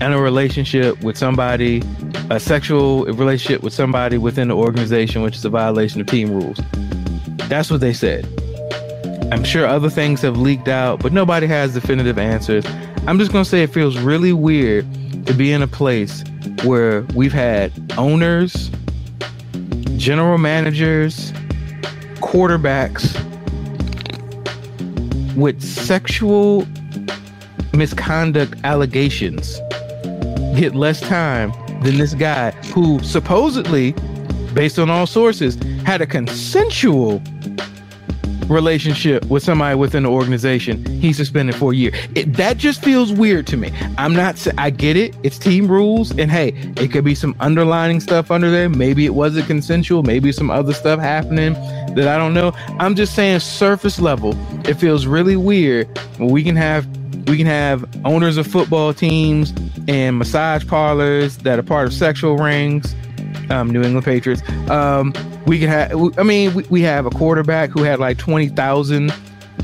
[0.00, 1.82] in a relationship with somebody,
[2.30, 6.58] a sexual relationship with somebody within the organization, which is a violation of team rules.
[7.48, 8.26] That's what they said.
[9.34, 12.64] I'm sure other things have leaked out, but nobody has definitive answers.
[13.08, 14.86] I'm just going to say it feels really weird
[15.26, 16.22] to be in a place
[16.62, 18.70] where we've had owners,
[19.96, 21.32] general managers,
[22.20, 23.12] quarterbacks
[25.34, 26.64] with sexual
[27.72, 29.58] misconduct allegations
[30.54, 33.96] get less time than this guy who supposedly,
[34.54, 37.20] based on all sources, had a consensual
[38.48, 41.92] relationship with somebody within the organization, he's suspended for a year.
[42.14, 43.72] It, that just feels weird to me.
[43.98, 44.46] I'm not.
[44.58, 45.16] I get it.
[45.22, 48.68] It's team rules, and hey, it could be some underlining stuff under there.
[48.68, 50.02] Maybe it wasn't consensual.
[50.02, 51.54] Maybe some other stuff happening
[51.94, 52.52] that I don't know.
[52.78, 54.34] I'm just saying, surface level,
[54.68, 55.88] it feels really weird.
[56.18, 56.86] We can have.
[57.28, 59.54] We can have owners of football teams
[59.88, 62.94] and massage parlors that are part of sexual rings
[63.50, 64.42] um, New England Patriots.
[64.70, 65.12] Um,
[65.46, 69.12] we can have, I mean, we, we have a quarterback who had like 20,000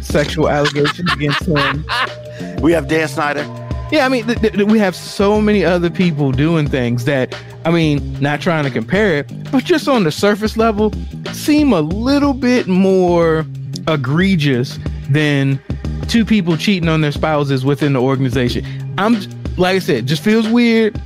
[0.01, 1.85] sexual allegations against him.
[2.63, 3.43] we have Dan Snyder.
[3.91, 7.71] Yeah, I mean, th- th- we have so many other people doing things that, I
[7.71, 10.93] mean, not trying to compare it, but just on the surface level,
[11.33, 13.45] seem a little bit more
[13.89, 15.61] egregious than
[16.07, 18.65] two people cheating on their spouses within the organization.
[18.97, 19.15] I'm,
[19.57, 21.01] like I said, just feels weird.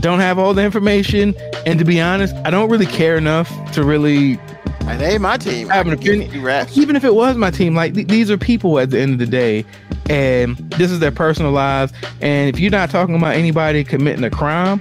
[0.00, 1.34] Don't have all the information.
[1.64, 4.38] And to be honest, I don't really care enough to really
[4.80, 5.70] And they ain't my team.
[5.70, 6.42] I have an opinion.
[6.42, 6.76] rest.
[6.76, 9.18] even if it was my team, like th- these are people at the end of
[9.18, 9.64] the day,
[10.08, 11.92] and this is their personal lives.
[12.20, 14.80] And if you're not talking about anybody committing a crime,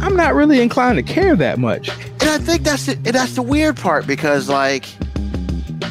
[0.00, 1.88] I'm not really inclined to care that much.
[2.20, 4.86] And I think that's the, that's the weird part because like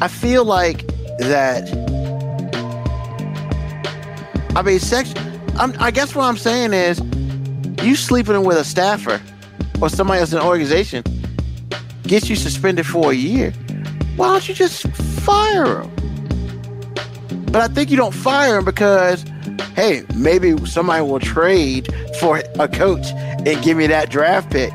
[0.01, 0.86] I feel like
[1.19, 1.63] that
[4.56, 5.13] I mean sex
[5.58, 6.99] I'm, I guess what I'm saying is
[7.81, 9.21] you sleeping with a staffer
[9.81, 11.03] or somebody else in an organization
[12.03, 13.51] gets you suspended for a year.
[14.15, 14.83] Why don't you just
[15.23, 15.91] fire him?
[17.51, 19.23] But I think you don't fire him because
[19.75, 23.05] hey, maybe somebody will trade for a coach
[23.45, 24.71] and give me that draft pick.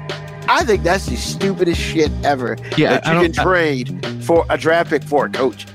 [0.48, 2.56] I think that's the stupidest shit ever.
[2.76, 5.66] Yeah, that I you can don't- I- trade for a draft pick for a coach.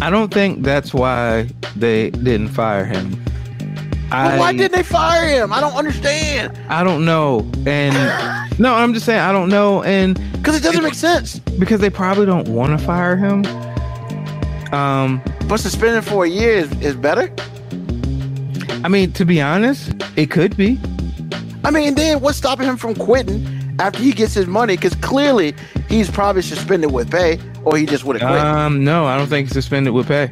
[0.00, 3.22] I don't think that's why they didn't fire him.
[4.10, 5.52] I, why didn't they fire him?
[5.52, 6.56] I don't understand.
[6.68, 7.40] I don't know.
[7.66, 7.94] And
[8.58, 9.82] no, I'm just saying I don't know.
[9.82, 11.38] And Because it doesn't make sense.
[11.58, 13.44] because they probably don't want to fire him.
[14.72, 17.32] Um, But suspending for a year is, is better.
[18.84, 20.78] I mean, to be honest, it could be.
[21.64, 23.44] I mean, then what's stopping him from quitting
[23.80, 24.76] after he gets his money?
[24.76, 25.54] Because clearly
[25.88, 28.40] he's probably suspended with pay, or he just would have quit.
[28.40, 30.30] Um, no, I don't think suspended with pay.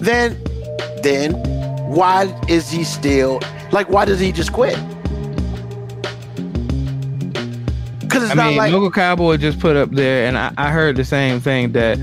[0.00, 0.36] then,
[1.02, 1.32] then
[1.92, 3.88] why is he still like?
[3.88, 4.76] Why does he just quit?
[8.00, 10.70] Because it's I not mean, like local cowboy just put up there, and I, I
[10.70, 11.98] heard the same thing that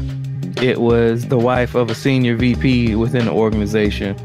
[0.61, 4.15] it was the wife of a senior VP within the organization,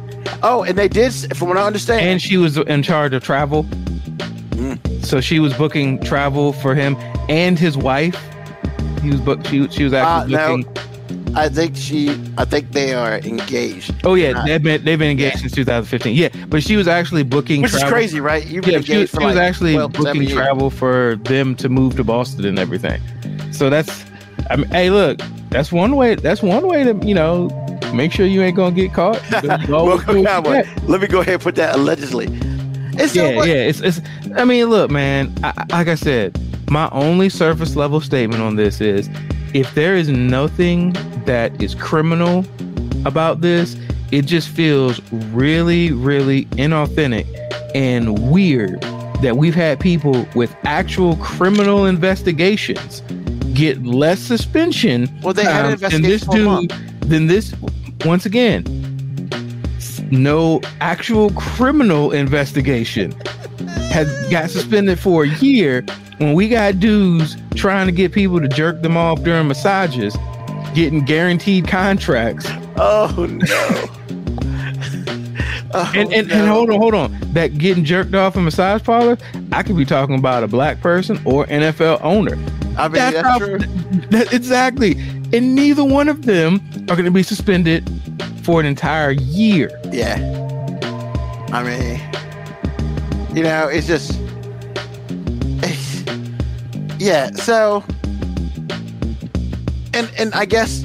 [0.42, 2.00] oh, and they did, from what I understand.
[2.00, 3.64] and she was in charge of travel.
[4.55, 5.05] Mm.
[5.05, 6.96] So she was booking travel for him
[7.29, 8.16] and his wife.
[9.03, 9.46] He was booked.
[9.48, 10.93] She, she was actually Uh, booking.
[11.37, 15.11] I think she, I think they are engaged, Oh yeah, Uh, they've been they've been
[15.11, 15.40] engaged yeah.
[15.40, 16.14] since 2015.
[16.14, 17.62] Yeah, but she was actually booking.
[17.62, 17.88] which travel.
[17.88, 18.47] is crazy, right?
[18.47, 21.68] You've been Yeah, she, engaged for she was actually 12, booking travel for them to
[21.68, 23.01] move to Boston and everything.
[23.53, 24.05] So that's,
[24.51, 25.20] I mean, hey, look,
[25.51, 26.14] that's one way.
[26.14, 27.49] That's one way to you know
[27.92, 29.20] make sure you ain't gonna get caught.
[29.68, 30.64] Welcome, Cowboy.
[30.85, 32.27] Let me go ahead and put that allegedly.
[33.09, 33.55] So Yeah, what- yeah.
[33.55, 34.01] It's, it's.
[34.37, 35.33] I mean, look, man.
[35.42, 36.38] I- like I said,
[36.70, 39.09] my only surface level statement on this is,
[39.54, 40.92] if there is nothing
[41.24, 42.44] that is criminal
[43.06, 43.76] about this,
[44.10, 47.26] it just feels really, really inauthentic
[47.74, 48.80] and weird
[49.22, 53.00] that we've had people with actual criminal investigations
[53.54, 57.54] get less suspension Well, they had um, than this dude than this
[58.04, 58.64] once again
[60.10, 63.12] no actual criminal investigation
[63.90, 65.84] has got suspended for a year
[66.18, 70.16] when we got dudes trying to get people to jerk them off during massages
[70.74, 72.46] getting guaranteed contracts
[72.77, 73.85] Oh no.
[75.77, 76.35] Oh, and, and, no.
[76.37, 79.18] and hold on hold on that getting jerked off in massage parlors
[79.50, 82.35] i could be talking about a black person or nfl owner
[82.77, 83.59] I mean, that's that's, how- true.
[84.11, 84.92] that, exactly
[85.33, 87.90] and neither one of them are going to be suspended
[88.44, 90.14] for an entire year Yeah.
[91.53, 92.00] I mean,
[93.37, 94.12] you know, it's just,
[97.04, 97.30] yeah.
[97.32, 97.84] So,
[99.92, 100.82] and and I guess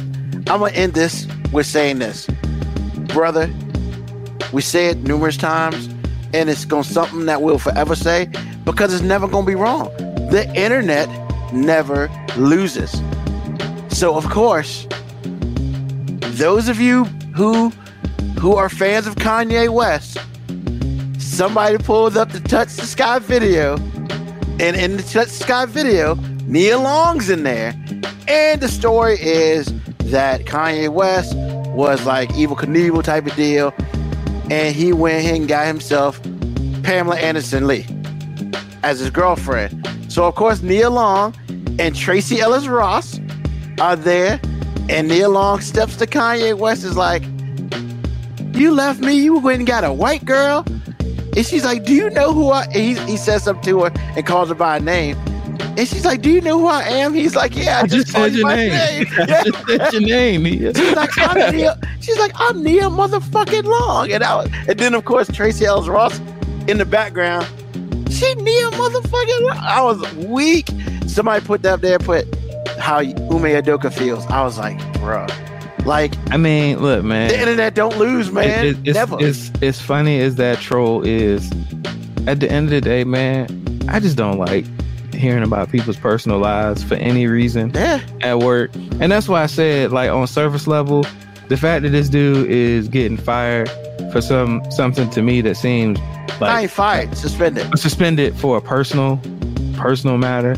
[0.47, 2.27] I'm gonna end this with saying this,
[3.13, 3.49] brother.
[4.51, 5.87] We say it numerous times,
[6.33, 8.29] and it's gonna something that we'll forever say
[8.65, 9.95] because it's never gonna be wrong.
[10.29, 11.07] The internet
[11.53, 12.91] never loses.
[13.87, 14.87] So of course,
[16.35, 17.69] those of you who
[18.41, 20.17] who are fans of Kanye West,
[21.17, 23.77] somebody pulled up the Touch the Sky video,
[24.59, 27.73] and in the Sky video, Nia Long's in there,
[28.27, 29.73] and the story is
[30.11, 31.35] that Kanye West
[31.75, 33.73] was like Evel Knievel type of deal,
[34.51, 36.21] and he went and got himself
[36.83, 37.85] Pamela Anderson Lee
[38.83, 39.87] as his girlfriend.
[40.09, 41.33] So of course Nia Long
[41.79, 43.19] and Tracee Ellis Ross
[43.79, 44.41] are there,
[44.89, 47.23] and Nia Long steps to Kanye West is like,
[48.53, 49.13] "You left me.
[49.13, 50.65] You went and got a white girl."
[51.39, 54.25] And she's like, "Do you know who I?" He, he says something to her and
[54.25, 55.15] calls her by name.
[55.77, 58.13] And she's like, "Do you know who I am?" He's like, "Yeah, I, I just
[58.13, 58.71] called said you your by name.
[58.73, 59.43] Yeah.
[59.45, 60.45] Just said your name.
[60.75, 61.79] She's like, I'm Nia.
[62.01, 64.11] She's like, I'm Nia motherfucking Long.
[64.11, 66.19] And, I was, and then, of course, Tracee Ellis Ross
[66.67, 67.47] in the background.
[68.11, 69.57] She Nia motherfucking Long.
[69.61, 70.67] I was weak.
[71.07, 72.25] Somebody put that up there, put
[72.77, 74.25] how Ime Udoka feels.
[74.25, 75.48] I was like, bruh.
[75.85, 77.29] Like, I mean, look, man.
[77.29, 78.65] the internet don't lose, man.
[78.65, 79.17] It- it's, Never.
[79.19, 81.51] it's it's funny as that troll is.
[82.27, 83.47] At the end of the day, man,
[83.87, 84.65] I just don't like
[85.13, 88.01] hearing about people's personal lives for any reason yeah.
[88.21, 91.05] at work, and that's why I said, like, on surface level,
[91.47, 93.69] the fact that this dude is getting fired
[94.11, 97.17] for some something to me that seems I like ain't fired.
[97.17, 97.77] Suspended.
[97.79, 99.19] suspended for a personal
[99.75, 100.55] personal matter.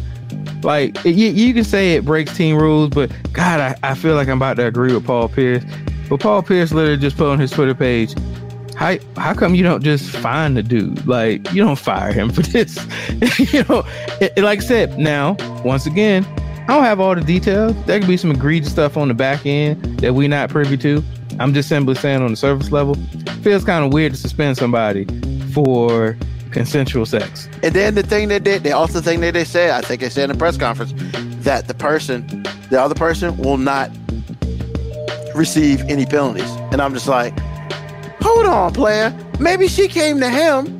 [0.63, 4.28] Like you, you can say it breaks team rules, but God, I, I feel like
[4.28, 5.63] I'm about to agree with Paul Pierce.
[6.10, 8.13] But Paul Pierce literally just put on his Twitter page,
[8.76, 11.06] how how come you don't just find the dude?
[11.08, 12.76] Like you don't fire him for this.
[13.54, 13.84] you know,
[14.19, 16.26] it, it- like I said, now once again,
[16.67, 17.76] I don't have all the details.
[17.86, 21.04] There could be some egregious stuff on the back end that we're not privy to.
[21.39, 22.95] I'm just simply saying on the surface level,
[23.41, 25.06] feels kind of weird to suspend somebody
[25.54, 26.15] for
[26.52, 27.48] consensual sex.
[27.64, 30.10] And then the thing they did, the also thing that they said, I think they
[30.10, 30.94] said in the press conference,
[31.44, 32.26] that the person,
[32.70, 33.90] the other person, will not
[35.36, 36.50] receive any penalties.
[36.72, 37.38] And I'm just like,
[38.22, 39.16] hold on, player.
[39.40, 40.78] Maybe she came to him.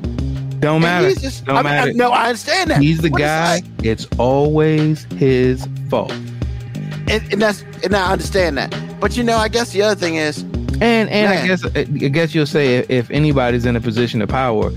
[0.60, 1.08] Don't matter.
[1.08, 1.94] he's just- Don't I mean, I- matter.
[1.94, 2.82] no, I understand that.
[2.82, 3.62] He's the What guy.
[3.84, 6.12] It's always his fault.
[6.12, 8.74] and, and that's and I understand that.
[9.00, 10.42] But you know, I guess the other thing is,
[10.82, 14.30] And and I guess I guess you'll say if, if anybody's in a position of
[14.30, 14.72] power,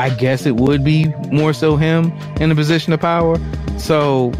[0.00, 3.36] I guess it would be more so him in a position of power.
[3.78, 4.32] So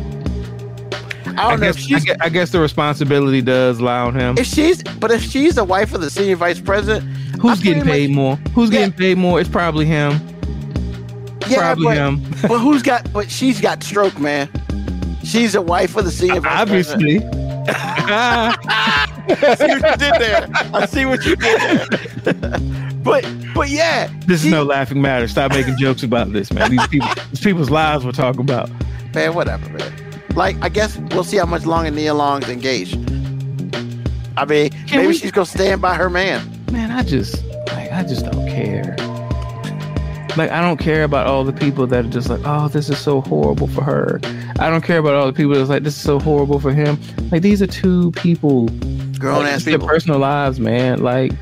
[1.27, 4.01] I I don't know guess, if I she's guess I guess the responsibility does lie
[4.01, 4.37] on him.
[4.39, 7.05] if she's, but if she's the wife of the senior vice president,
[7.41, 8.37] Who's I getting paid much- more?
[8.55, 8.81] Who's Yeah.
[8.81, 9.41] getting paid more?
[9.41, 10.21] It's probably him.
[11.49, 12.21] yeah, probably but, him.
[12.49, 13.11] but who's got?
[13.13, 14.49] But she's got stroke, man.
[15.25, 17.25] She's the wife of the senior vice president.
[17.25, 17.41] Obviously.
[17.73, 20.49] I see what you did there.
[20.75, 21.61] I see what you did
[22.25, 22.90] there.
[23.03, 25.27] But but yeah, this is no laughing matter.
[25.29, 26.71] Stop making jokes about this, man.
[26.71, 28.71] These people, these people's lives we're talking about.
[29.15, 29.93] man, whatever, man.
[30.35, 32.95] Like I guess we'll see how much longer Nia Long's engaged.
[34.37, 36.49] I mean, Can maybe we- she's gonna stand by her man.
[36.73, 38.97] man, I just like I just don't care.
[40.37, 42.99] Like I don't care about all the people that are just like, oh, this is
[42.99, 44.21] so horrible for her.
[44.61, 46.99] I don't care about all the people that's like, this is so horrible for him.
[47.33, 48.67] Like these are two people,
[49.19, 49.89] Grown like, ass people.
[49.89, 51.03] personal lives, man.
[51.03, 51.33] Like,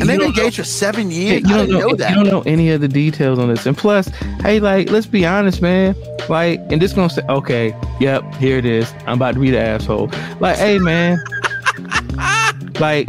[0.00, 1.42] And they've been engaged for seven years.
[1.42, 2.10] you I don't know, know that.
[2.10, 3.66] you don't know any of the details on this.
[3.66, 4.08] And plus,
[4.42, 5.94] hey, like, let's be honest, man.
[6.28, 8.92] Like, and this gonna say, okay, yep, here it is.
[9.06, 10.10] I'm about to be the asshole.
[10.40, 11.18] Like, hey, man.
[12.80, 13.08] like,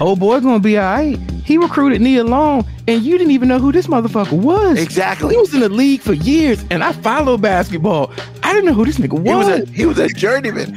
[0.00, 1.18] old boy's gonna be all right.
[1.46, 4.82] He recruited Nia Long, and you didn't even know who this motherfucker was.
[4.82, 5.32] Exactly.
[5.32, 8.12] He was in the league for years, and I follow basketball.
[8.42, 9.60] I didn't know who this nigga He was was.
[9.60, 10.74] a he was a journeyman.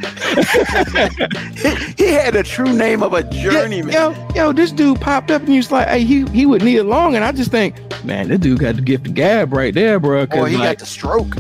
[1.58, 3.92] he, he had a true name of a journeyman.
[3.92, 6.84] Yo, yo, this dude popped up and he was like, hey, he he would Nia
[6.84, 10.00] Long, and I just think, man, this dude got the gift of gab right there,
[10.00, 10.28] bro.
[10.32, 11.36] Or he like, got the stroke.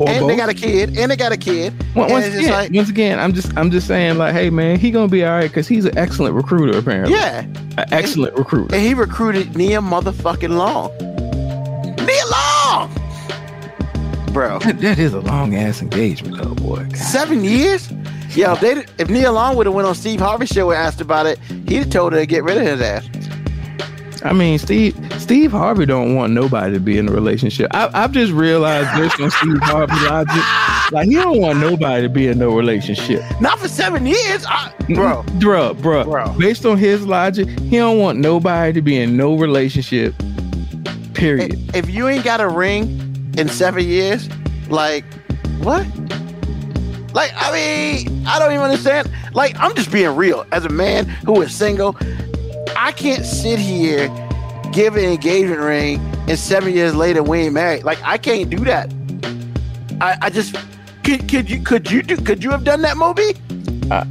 [0.00, 0.30] Or and both.
[0.30, 1.74] they got a kid, and they got a kid.
[1.94, 5.08] Once, again, like, once again, I'm just I'm just saying like, hey man, he gonna
[5.08, 7.14] be all right because he's an excellent recruiter apparently.
[7.14, 7.40] yeah,
[7.76, 8.74] an excellent recruiter.
[8.74, 10.90] and he recruited Nia motherfucking Long.
[12.06, 12.90] Nia Long,
[14.32, 14.58] bro.
[14.60, 16.84] That, that is a long ass engagement, though, boy.
[16.84, 16.96] God.
[16.96, 17.92] Seven years?
[18.34, 21.02] Yeah, if, they, if Nia Long would have went on Steve Harvey's show and asked
[21.02, 23.06] about it, he'd have told her to get rid of his ass.
[24.22, 27.68] I mean, Steve Steve Harvey don't want nobody to be in a relationship.
[27.72, 30.92] I, I've just realized this on Steve Harvey logic.
[30.92, 34.72] Like he don't want nobody to be in no relationship, Not for seven years, I,
[34.88, 35.22] bro.
[35.38, 36.34] Bruh, bruh, Bro.
[36.38, 40.14] Based on his logic, he don't want nobody to be in no relationship.
[41.14, 41.58] Period.
[41.74, 44.28] If you ain't got a ring in seven years,
[44.68, 45.04] like
[45.60, 45.86] what?
[47.14, 49.10] Like I mean, I don't even understand.
[49.32, 50.44] Like I'm just being real.
[50.52, 51.96] As a man who is single,
[52.82, 54.08] I can't sit here,
[54.72, 57.84] give an engagement ring, and seven years later we ain't married.
[57.84, 58.90] Like I can't do that.
[60.00, 60.56] I, I just
[61.04, 63.36] could, could you could you do could you have done that, MoeB?
[63.90, 64.06] I,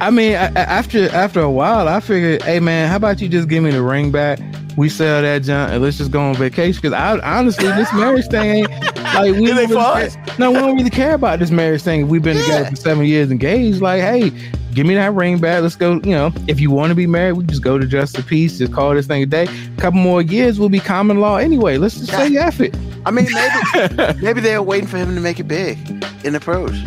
[0.00, 3.28] I, I mean, I- after after a while, I figured, hey man, how about you
[3.28, 4.38] just give me the ring back?
[4.76, 6.78] We sell that junk and let's just go on vacation.
[6.80, 8.87] Because I honestly, this marriage thing ain't
[9.22, 9.66] like we It don't really
[10.10, 12.08] care- no, we don't really care about this marriage thing.
[12.08, 13.80] We've been together for seven years engaged.
[13.80, 14.30] Like, hey,
[14.74, 15.62] give me that ring back.
[15.62, 15.94] Let's go.
[16.04, 18.58] You know, if you want to be married, we just go to just a peace.
[18.58, 19.44] Just call this thing a day.
[19.44, 21.78] A couple more years will be common law anyway.
[21.78, 22.76] Let's just say F it.
[23.06, 25.78] I mean, maybe maybe they were waiting for him to make it big
[26.24, 26.78] in the pros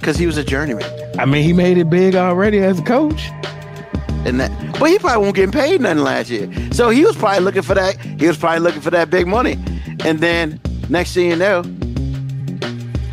[0.00, 0.84] because he was a journeyman.
[1.18, 3.30] I mean, he made it big already as a coach.
[4.26, 6.50] And that, but he probably won't get paid nothing last year.
[6.72, 7.96] So he was probably looking for that.
[8.18, 9.58] He was probably looking for that big money.
[10.04, 11.62] And then next thing you know,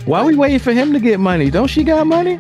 [0.06, 1.50] Why we waiting for him to get money?
[1.50, 2.40] Don't she got money?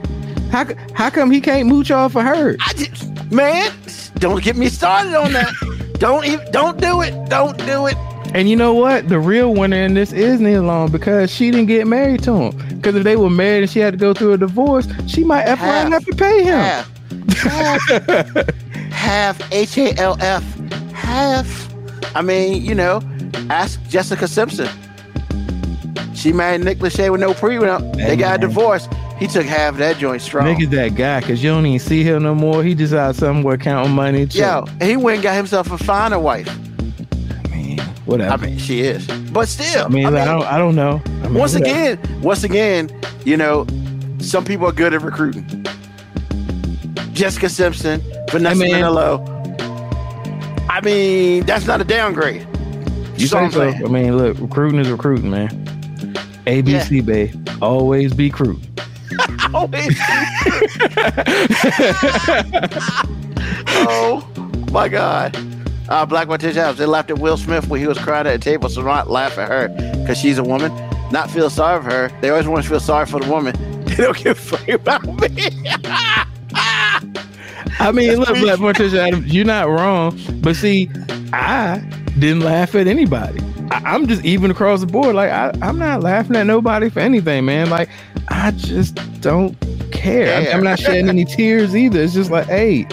[0.51, 2.57] How how come he can't mooch off of her?
[2.59, 3.71] I just man,
[4.15, 5.95] don't get me started on that.
[5.99, 7.29] don't even, don't do it.
[7.29, 7.95] Don't do it.
[8.33, 9.09] And you know what?
[9.09, 12.77] The real winner in this is Nia Long because she didn't get married to him.
[12.77, 15.43] Because if they were married and she had to go through a divorce, she might
[15.43, 16.59] F around have to pay him.
[16.59, 19.53] Half, half, half.
[19.53, 20.43] H A L F.
[20.93, 21.73] Half.
[22.15, 23.01] I mean, you know,
[23.49, 24.69] ask Jessica Simpson.
[26.21, 27.95] She married Nick Lachey with no prenup.
[27.95, 28.49] They got a man.
[28.49, 28.87] divorce.
[29.17, 30.45] He took half of that joint strong.
[30.45, 32.63] Nigga's that guy because you don't even see him no more.
[32.63, 34.25] He just out somewhere counting money.
[34.25, 36.47] Yo, and he went and got himself a finer wife.
[37.43, 38.33] I mean, whatever.
[38.33, 39.85] I mean, she is, but still.
[39.85, 41.01] I mean, I, don't, I don't know.
[41.05, 41.95] I mean, once whatever.
[41.95, 42.91] again, once again,
[43.25, 43.65] you know,
[44.19, 45.65] some people are good at recruiting.
[47.13, 48.83] Jessica Simpson, Vanessa Hey, man.
[48.83, 50.67] Minnillo.
[50.69, 52.47] I mean, that's not a downgrade.
[53.17, 53.61] you So so.
[53.69, 55.61] I mean, look, recruiting is recruiting, man.
[56.45, 57.49] ABC, babe.
[57.61, 58.59] Always be crew.
[59.53, 59.97] Always.
[63.67, 64.27] oh
[64.71, 65.35] my God.
[65.89, 66.77] Uh, Black Mortician House.
[66.77, 69.37] They laughed at Will Smith when he was crying at a table, so not laugh
[69.37, 69.67] at her
[69.99, 70.71] because she's a woman.
[71.11, 72.11] Not feel sorry for her.
[72.21, 73.55] They always want to feel sorry for the woman.
[73.91, 75.51] They don't give a fuck about me.
[76.53, 80.17] I mean, look, Black Morticia Adams, you're not wrong.
[80.35, 80.89] But see,
[81.33, 81.79] I
[82.17, 83.41] didn't laugh at anybody.
[83.71, 85.15] I, I'm just even across the board.
[85.15, 87.69] Like, I, I'm not laughing at nobody for anything, man.
[87.69, 87.89] Like,
[88.27, 89.57] I just don't
[89.91, 90.35] care.
[90.37, 92.01] I'm, I'm not shedding any tears either.
[92.01, 92.83] It's just like, hey,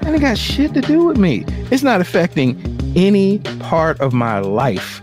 [0.00, 1.44] that ain't got shit to do with me.
[1.70, 2.56] It's not affecting
[2.96, 5.00] any part of my life.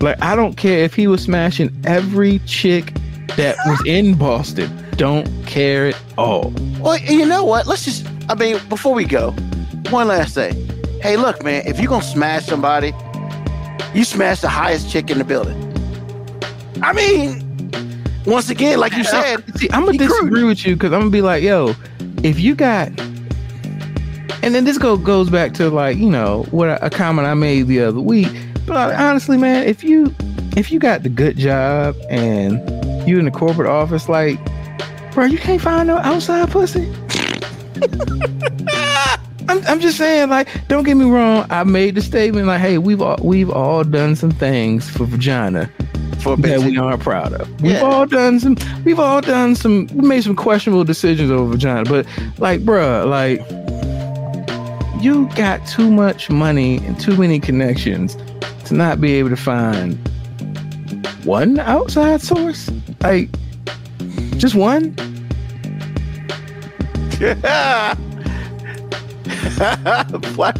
[0.00, 2.94] Like, I don't care if he was smashing every chick
[3.36, 4.70] that was in Boston.
[4.96, 6.52] Don't care at all.
[6.78, 7.66] Well, you know what?
[7.66, 9.32] Let's just, I mean, before we go,
[9.90, 10.54] one last thing.
[11.02, 12.92] Hey, look, man, if you're to smash somebody,
[13.94, 15.56] you smash the highest chick in the building.
[16.82, 17.70] I mean,
[18.26, 20.46] once again, like you said, See, I'm gonna disagree crude.
[20.46, 21.74] with you because I'm gonna be like, yo,
[22.22, 22.88] if you got,
[24.42, 27.34] and then this go goes back to like you know what a, a comment I
[27.34, 28.28] made the other week.
[28.66, 30.14] But like, honestly, man, if you
[30.56, 32.58] if you got the good job and
[33.08, 34.38] you in the corporate office, like,
[35.12, 36.92] bro, you can't find no outside pussy.
[39.50, 41.44] I'm, I'm just saying, like, don't get me wrong.
[41.50, 45.68] I made the statement, like, hey, we've all, we've all done some things for vagina
[46.22, 47.48] for that we aren't proud of.
[47.60, 47.80] We've Yeah.
[47.80, 48.56] all done some.
[48.84, 49.88] We've all done some.
[49.92, 52.06] We made some questionable decisions over vagina, but
[52.38, 53.40] like, bruh, like,
[55.02, 58.16] you got too much money and too many connections
[58.66, 59.94] to not be able to find
[61.24, 62.70] one outside source.
[63.02, 63.28] Like,
[64.36, 64.94] just one.
[70.34, 70.56] Black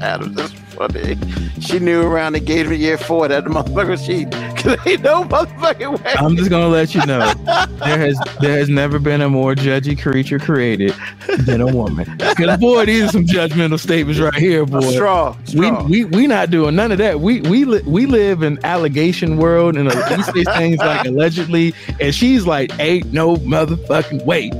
[0.00, 1.16] Adams is funny.
[1.60, 4.24] She knew around engagement year four that the motherfucker she
[4.86, 6.14] ain't no motherfucking way.
[6.18, 10.00] I'm just gonna let you know there has there has never been a more judgy
[10.00, 10.94] creature created
[11.40, 12.06] than a woman.
[12.18, 14.80] Because boy, these are some judgmental statements right here, boy.
[14.92, 15.84] Straw, We, straw.
[15.84, 17.20] we we not doing none of that.
[17.20, 22.14] We we li- we live in allegation world, and we say things like allegedly, and
[22.14, 24.50] she's like, "Ain't no motherfucking way."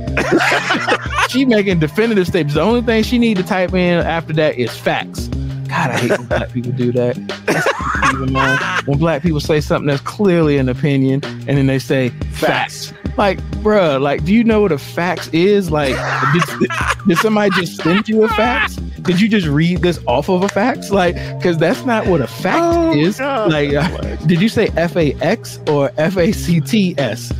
[1.29, 2.55] she making definitive statements.
[2.55, 5.29] The only thing she need to type in after that is facts.
[5.75, 8.83] God, I hate when black people do that.
[8.85, 12.93] When black people say something that's clearly an opinion, and then they say facts.
[13.17, 15.71] Like, bruh, like, do you know what a fax is?
[15.71, 15.95] Like,
[16.33, 16.69] did,
[17.07, 18.75] did somebody just send you a fax?
[18.75, 20.91] Did you just read this off of a fax?
[20.91, 23.19] Like, because that's not what a fax Oh, is.
[23.19, 23.51] God.
[23.51, 27.31] Like, uh, did you say F A X or F A C T S?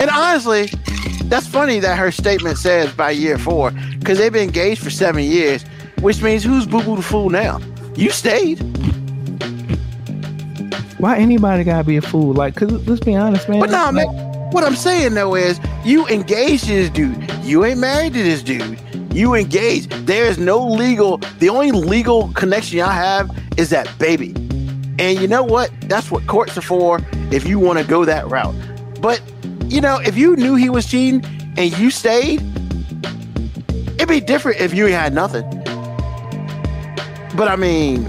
[0.00, 0.66] And honestly,
[1.24, 5.22] that's funny that her statement says by year four, because they've been engaged for seven
[5.24, 5.64] years,
[6.00, 7.60] which means who's Boo Boo the Fool now?
[7.96, 8.58] You stayed.
[10.98, 12.34] Why anybody gotta be a fool?
[12.34, 13.60] Like, cause let's be honest, man.
[13.60, 14.08] But nah, man,
[14.50, 17.30] what I'm saying though is you engaged to this dude.
[17.42, 18.80] You ain't married to this dude.
[19.12, 19.90] You engaged.
[20.06, 24.34] There is no legal, the only legal connection I have is that baby.
[24.98, 25.70] And you know what?
[25.82, 28.54] That's what courts are for if you want to go that route.
[29.00, 29.22] But,
[29.66, 31.24] you know, if you knew he was cheating
[31.56, 32.42] and you stayed,
[33.96, 35.44] it'd be different if you had nothing.
[37.36, 38.06] But I mean,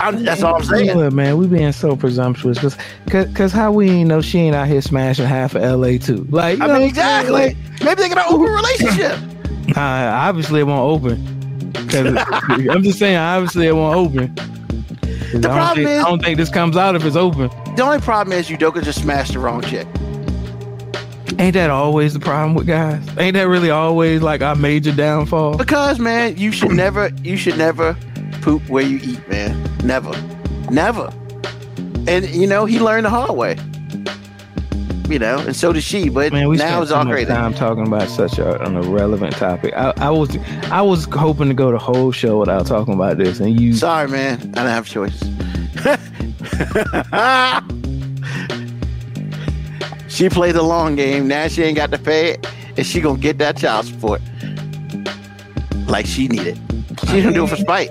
[0.00, 0.96] I'm, that's all I'm saying.
[0.96, 2.58] Look, man, we being so presumptuous
[3.04, 6.26] because cause how we ain't know she ain't out here smashing half of LA too.
[6.30, 7.56] Like, I know mean, exactly.
[7.84, 9.18] Maybe they got an open relationship.
[9.76, 11.72] Uh, obviously, it won't open.
[11.88, 12.04] 'Cause
[12.68, 14.34] I'm just saying, obviously, it won't open.
[14.34, 17.48] The I, don't problem think, is- I don't think this comes out if it's open.
[17.76, 19.86] The only problem is Udoka just smashed the wrong chick.
[21.38, 23.02] Ain't that always the problem with guys?
[23.18, 25.56] Ain't that really always like our major downfall?
[25.56, 27.96] Because man, you should never, you should never
[28.42, 29.56] poop where you eat, man.
[29.84, 30.10] Never,
[30.70, 31.12] never.
[32.06, 33.56] And you know, he learned the hard way.
[35.08, 36.08] You know, and so did she.
[36.08, 37.26] But Man, we now it's all crazy.
[37.26, 39.74] time talking about such a, an irrelevant topic.
[39.74, 40.36] I, I was
[40.70, 44.08] I was hoping to go the whole show without talking about this, and you Sorry,
[44.08, 44.40] man.
[44.40, 45.22] I don't have a choice.
[50.12, 51.26] she played the long game.
[51.26, 52.46] Now she ain't got to pay it,
[52.76, 54.20] and she gonna get that child support
[55.86, 56.58] like she needed.
[57.06, 57.90] She didn't do it for spite.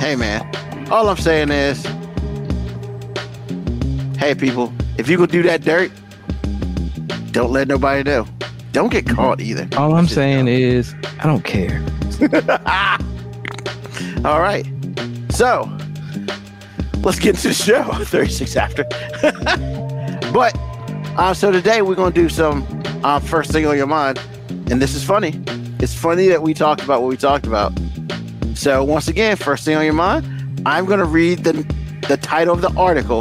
[0.00, 0.50] Hey, man.
[0.90, 1.82] All I'm saying is,
[4.18, 5.92] hey, people, if you gonna do that dirt,
[7.30, 8.26] don't let nobody know.
[8.72, 9.68] Don't get caught either.
[9.78, 11.80] all I'm saying is I don't care.
[14.24, 14.66] All right.
[15.30, 15.70] So
[17.02, 17.84] let's get into the show.
[18.04, 18.84] 36 after.
[20.34, 20.58] But
[21.16, 22.66] uh, so today we're gonna do some
[23.04, 24.20] uh, first thing on your mind,
[24.68, 25.40] and this is funny.
[25.78, 27.72] It's funny that we talked about what we talked about.
[28.54, 30.26] So once again, first thing on your mind,
[30.66, 31.52] I'm gonna read the
[32.08, 33.20] the title of the article,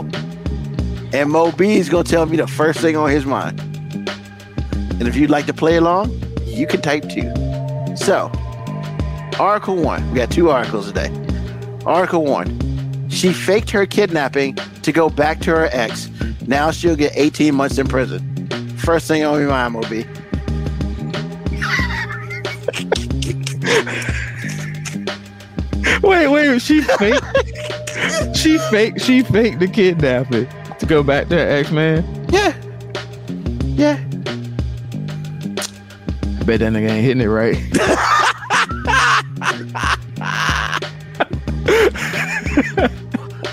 [1.14, 3.60] and MoeB is gonna tell me the first thing on his mind.
[5.00, 7.32] And if you'd like to play along, you can type two.
[7.96, 8.32] So,
[9.40, 10.10] Article one.
[10.10, 11.12] We got two articles today.
[11.86, 13.08] Article one.
[13.10, 16.10] She faked her kidnapping to go back to her ex.
[16.48, 18.48] Now she'll get 18 months in prison.
[18.78, 20.06] First thing on your mind, will be.
[26.02, 27.22] Wait, wait, she fake
[28.36, 30.48] she fake she faked the kidnapping
[30.80, 32.04] to go back to ex man.
[32.30, 32.54] Yeah.
[33.64, 34.04] Yeah.
[36.40, 37.56] I bet that nigga ain't hitting it right.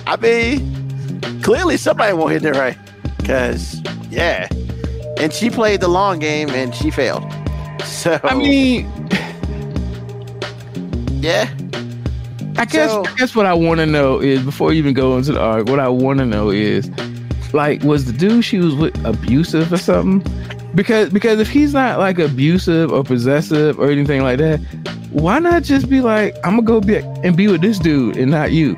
[0.06, 0.69] I mean,
[1.42, 2.76] clearly somebody won't hit it right.
[3.24, 3.80] Cause
[4.10, 4.48] yeah.
[5.18, 7.24] And she played the long game and she failed.
[7.84, 8.90] So I mean,
[11.22, 11.48] yeah.
[12.56, 15.16] I guess So- I guess what I want to know is before you even go
[15.16, 16.90] into the arc, what I want to know is
[17.52, 20.22] like was the dude she was with abusive or something?
[20.74, 24.58] Because because if he's not like abusive or possessive or anything like that,
[25.10, 28.30] why not just be like I'm gonna go be and be with this dude and
[28.30, 28.76] not you?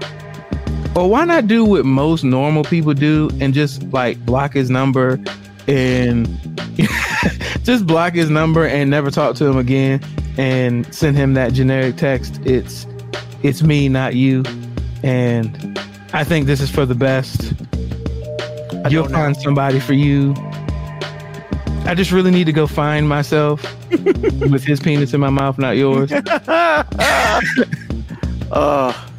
[0.94, 5.18] Or why not do what most normal people do and just like block his number
[5.66, 6.28] and
[7.62, 10.02] just block his number and never talk to him again
[10.36, 12.40] and send him that generic text.
[12.44, 12.86] It's
[13.42, 14.42] it's me, not you.
[15.02, 15.78] And
[16.12, 17.54] I think this is for the best.
[18.90, 19.18] You'll don't know.
[19.18, 20.34] find somebody for you.
[21.84, 25.76] I just really need to go find myself with his penis in my mouth, not
[25.76, 26.12] yours.
[28.52, 29.06] Uh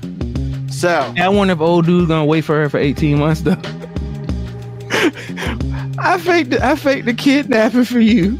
[0.84, 3.52] so I wonder if old dude's gonna wait for her for 18 months though.
[5.98, 8.38] I faked the, I faked the kidnapping for you.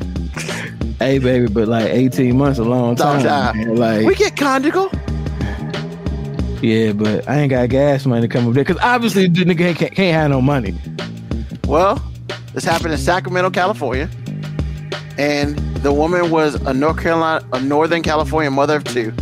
[1.00, 3.56] Hey baby, but like 18 months a long Long time.
[3.56, 3.76] time.
[3.76, 4.90] Like we get conjugal.
[6.62, 9.74] Yeah, but I ain't got gas money to come up there because obviously the nigga
[9.78, 10.76] can't, can't have no money.
[11.66, 11.96] Well,
[12.54, 14.10] this happened in Sacramento, California,
[15.18, 19.14] and the woman was a North Carolina, a Northern California mother of two,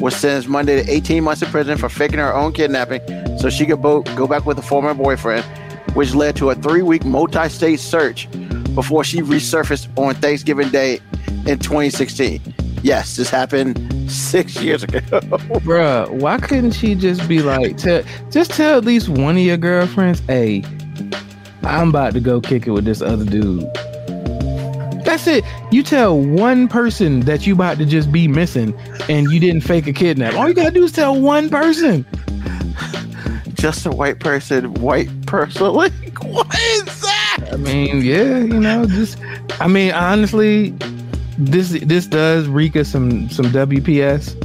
[0.00, 3.00] was sentenced Monday to 18 months in prison for faking her own kidnapping
[3.38, 5.44] so she could bo- go back with a former boyfriend,
[5.94, 8.28] which led to a three-week multi-state search
[8.74, 11.00] before she resurfaced on Thanksgiving Day
[11.46, 12.40] in 2016.
[12.82, 15.00] Yes, this happened six years ago.
[15.60, 19.56] Bruh, why couldn't she just be like, tell, just tell at least one of your
[19.56, 20.62] girlfriends, hey,
[21.64, 23.66] I'm about to go kick it with this other dude.
[25.08, 25.42] That's it.
[25.70, 28.78] You tell one person that you about to just be missing
[29.08, 30.34] and you didn't fake a kidnap.
[30.34, 32.04] All you gotta do is tell one person.
[33.54, 35.72] Just a white person, white person.
[35.72, 37.38] Like, what is that?
[37.50, 39.16] I mean, yeah, you know, just
[39.60, 40.74] I mean, honestly,
[41.38, 44.36] this this does reek of some some WPS.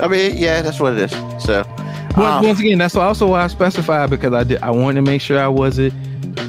[0.00, 1.44] I mean, yeah, that's what it is.
[1.44, 1.64] So,
[2.16, 5.10] Once, um, once again, that's also why I specified because I did I wanted to
[5.10, 5.92] make sure I wasn't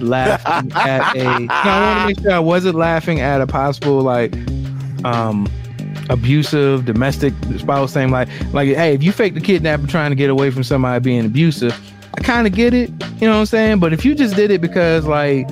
[0.01, 1.39] laughing at a.
[1.39, 4.33] No, I wanted to make sure I wasn't laughing at a possible like
[5.03, 5.47] um
[6.09, 8.11] abusive domestic spouse thing.
[8.11, 11.25] Like like hey, if you fake the kidnapper trying to get away from somebody being
[11.25, 11.73] abusive,
[12.17, 12.89] I kind of get it.
[13.19, 13.79] You know what I'm saying?
[13.79, 15.47] But if you just did it because like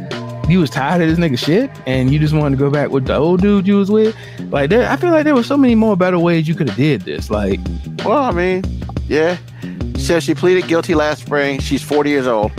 [0.50, 3.06] you was tired of this nigga shit and you just wanted to go back with
[3.06, 4.16] the old dude you was with,
[4.52, 6.78] like there, I feel like there were so many more better ways you could have
[6.78, 7.30] did this.
[7.30, 7.60] Like
[8.06, 8.64] well, I mean,
[9.08, 9.38] yeah.
[9.98, 11.60] So she pleaded guilty last spring.
[11.60, 12.52] She's 40 years old.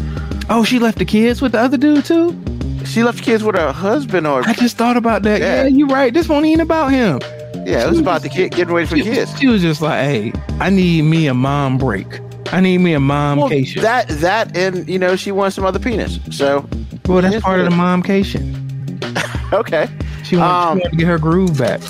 [0.51, 2.37] Oh, she left the kids with the other dude too?
[2.85, 5.41] She left the kids with her husband, or I just thought about that.
[5.41, 5.69] Yeah, Yeah.
[5.69, 6.13] you're right.
[6.13, 7.21] This one ain't about him.
[7.67, 9.39] yeah, it was about the kid getting ready for She, kids.
[9.39, 12.21] she was just like, hey, I need me a mom break.
[12.53, 13.81] I need me a mom Well, cation.
[13.83, 16.21] that that and you know she wants some other penis.
[16.31, 16.69] So
[17.07, 17.79] well, that's part of the yes.
[17.79, 19.01] mom cation.
[19.53, 19.89] okay,
[20.25, 21.81] She wanted, Um, she wanted to get her groove back.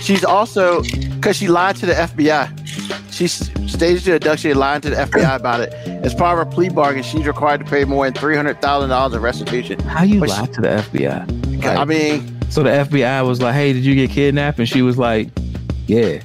[0.00, 0.82] she's also
[1.16, 2.48] because she lied to the FBI.
[3.12, 5.72] She s- staged the abduction and lied to the FBI about it.
[6.02, 8.88] As part of her plea bargain, she's required to pay more than three hundred thousand
[8.88, 9.78] dollars in restitution.
[9.80, 11.64] How you but lie to the FBI?
[11.64, 14.58] I mean, so the FBI was like, hey, did you get kidnapped?
[14.58, 15.28] And she was like,
[15.86, 16.22] yeah.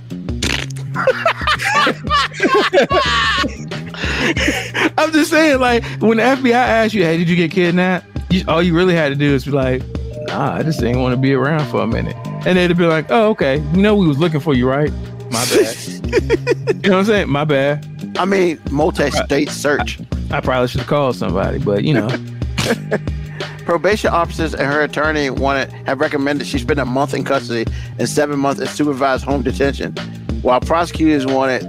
[4.98, 8.06] I'm just saying, like, when the FBI asked you, hey, did you get kidnapped?
[8.32, 9.84] You, all you really had to do is be like,
[10.28, 12.16] nah, I just didn't want to be around for a minute.
[12.46, 13.58] And they'd be like, oh, okay.
[13.74, 14.92] You know, we was looking for you, right?
[15.32, 15.76] My bad.
[16.12, 17.30] you know what I'm saying?
[17.30, 17.88] My bad.
[18.18, 20.00] I mean, multi-state search.
[20.32, 22.10] I probably should have called somebody, but you know,
[23.66, 28.10] Probation officers and her attorney wanted have recommended she spend a month in custody and
[28.10, 29.94] seven months in supervised home detention,
[30.42, 31.64] while prosecutors wanted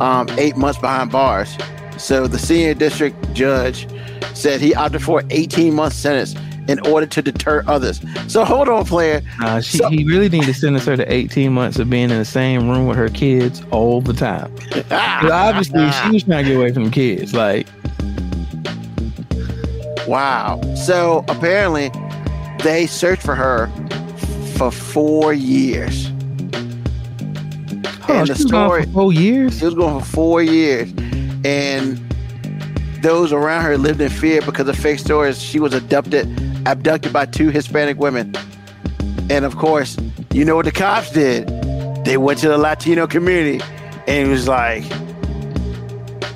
[0.00, 1.56] um, eight months behind bars.
[1.98, 3.86] So the senior district judge
[4.34, 6.34] said he opted for an 18 month sentence
[6.68, 8.00] in order to deter others.
[8.28, 9.22] So hold on, player.
[9.42, 12.18] uh, she, So- he really need to sentence her to 18 months of being in
[12.18, 14.52] the same room with her kids all the time.
[14.90, 17.34] obviously, she was trying to get away from the kids.
[17.34, 17.66] Like,
[20.06, 20.60] Wow.
[20.74, 21.90] So apparently,
[22.64, 23.68] they searched for her
[24.56, 26.06] for four years.
[28.08, 29.58] And the story- four years.
[29.58, 30.92] She was going for four years,
[31.44, 32.00] and
[33.02, 35.40] those around her lived in fear because of fake stories.
[35.40, 36.26] She was abducted,
[36.66, 38.34] abducted by two Hispanic women,
[39.30, 39.96] and of course,
[40.32, 41.48] you know what the cops did?
[42.04, 43.64] They went to the Latino community,
[44.06, 44.84] and it was like,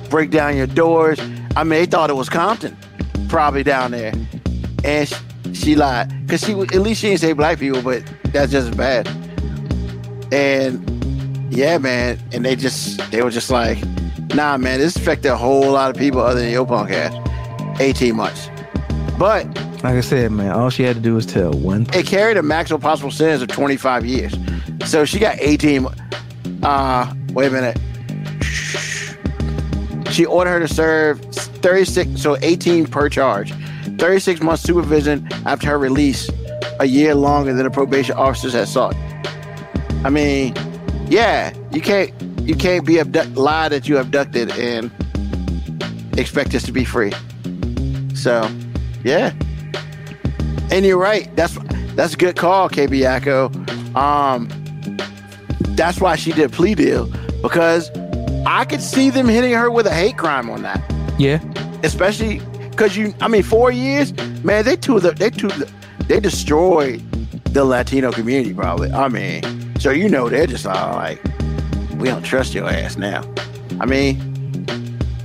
[0.09, 1.19] break down your doors.
[1.55, 2.75] I mean, they thought it was Compton,
[3.27, 4.13] probably down there,
[4.83, 5.15] and she,
[5.53, 9.07] she lied because she at least she didn't say black people, but that's just bad.
[10.31, 10.95] And
[11.55, 12.19] yeah, man.
[12.33, 13.77] And they just they were just like,
[14.33, 17.21] nah, man, this affected a whole lot of people other than your ass.
[17.79, 18.49] 18 months.
[19.17, 19.45] But
[19.85, 21.85] Like I said, man, all she had to do was tell one.
[21.93, 24.33] it carried a maximum possible sentence of 25 years.
[24.85, 25.83] So she got 18.
[25.83, 25.93] mo-
[26.63, 27.77] Uh, wait a minute.
[30.11, 33.53] She ordered her to serve 36, so 18 per charge.
[33.99, 36.31] 36 months supervision after her release,
[36.79, 38.95] a year longer than the probation officers had sought.
[40.03, 40.55] I mean,
[41.07, 42.11] yeah, you can't
[42.41, 44.89] you can't be abduct lie that you abducted and
[46.17, 47.11] expect us to be free.
[48.15, 48.49] So,
[49.03, 49.31] yeah.
[50.71, 51.33] And you're right.
[51.35, 51.57] That's
[51.95, 53.95] that's a good call, KB Yako.
[53.95, 54.49] Um,
[55.75, 57.05] that's why she did a plea deal
[57.41, 57.89] because
[58.45, 60.81] I could see them hitting her with a hate crime on that,
[61.17, 61.39] Yeah,
[61.83, 62.39] especially
[62.69, 63.13] because you.
[63.21, 64.13] I mean, four years,
[64.43, 64.65] man.
[64.65, 65.71] They two the they two the,
[66.07, 67.01] they destroyed
[67.53, 68.91] the Latino community probably.
[68.91, 69.41] I mean,
[69.79, 71.23] so you know they're just all like,
[71.97, 73.23] we don't trust your ass now.
[73.79, 74.19] I mean,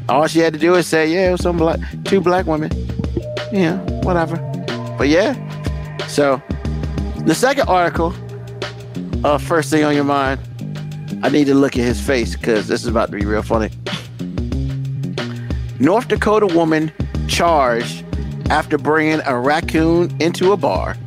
[0.08, 2.70] all she had to do is say, yeah, it was some black two black women.
[3.52, 4.36] Yeah, whatever.
[5.00, 5.32] But yeah,
[6.08, 6.42] so
[7.24, 8.12] the second article,
[9.24, 10.38] uh, first thing on your mind,
[11.22, 13.70] I need to look at his face because this is about to be real funny.
[15.78, 16.92] North Dakota woman
[17.28, 18.04] charged
[18.50, 20.98] after bringing a raccoon into a bar.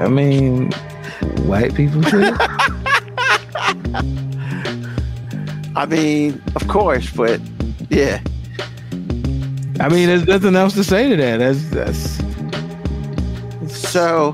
[0.00, 0.72] I mean,
[1.42, 2.22] white people too.
[5.76, 7.38] I mean, of course, but
[7.90, 8.22] yeah.
[9.82, 11.38] I mean, there's nothing else to say to that.
[11.38, 12.22] That's that's.
[13.74, 14.32] So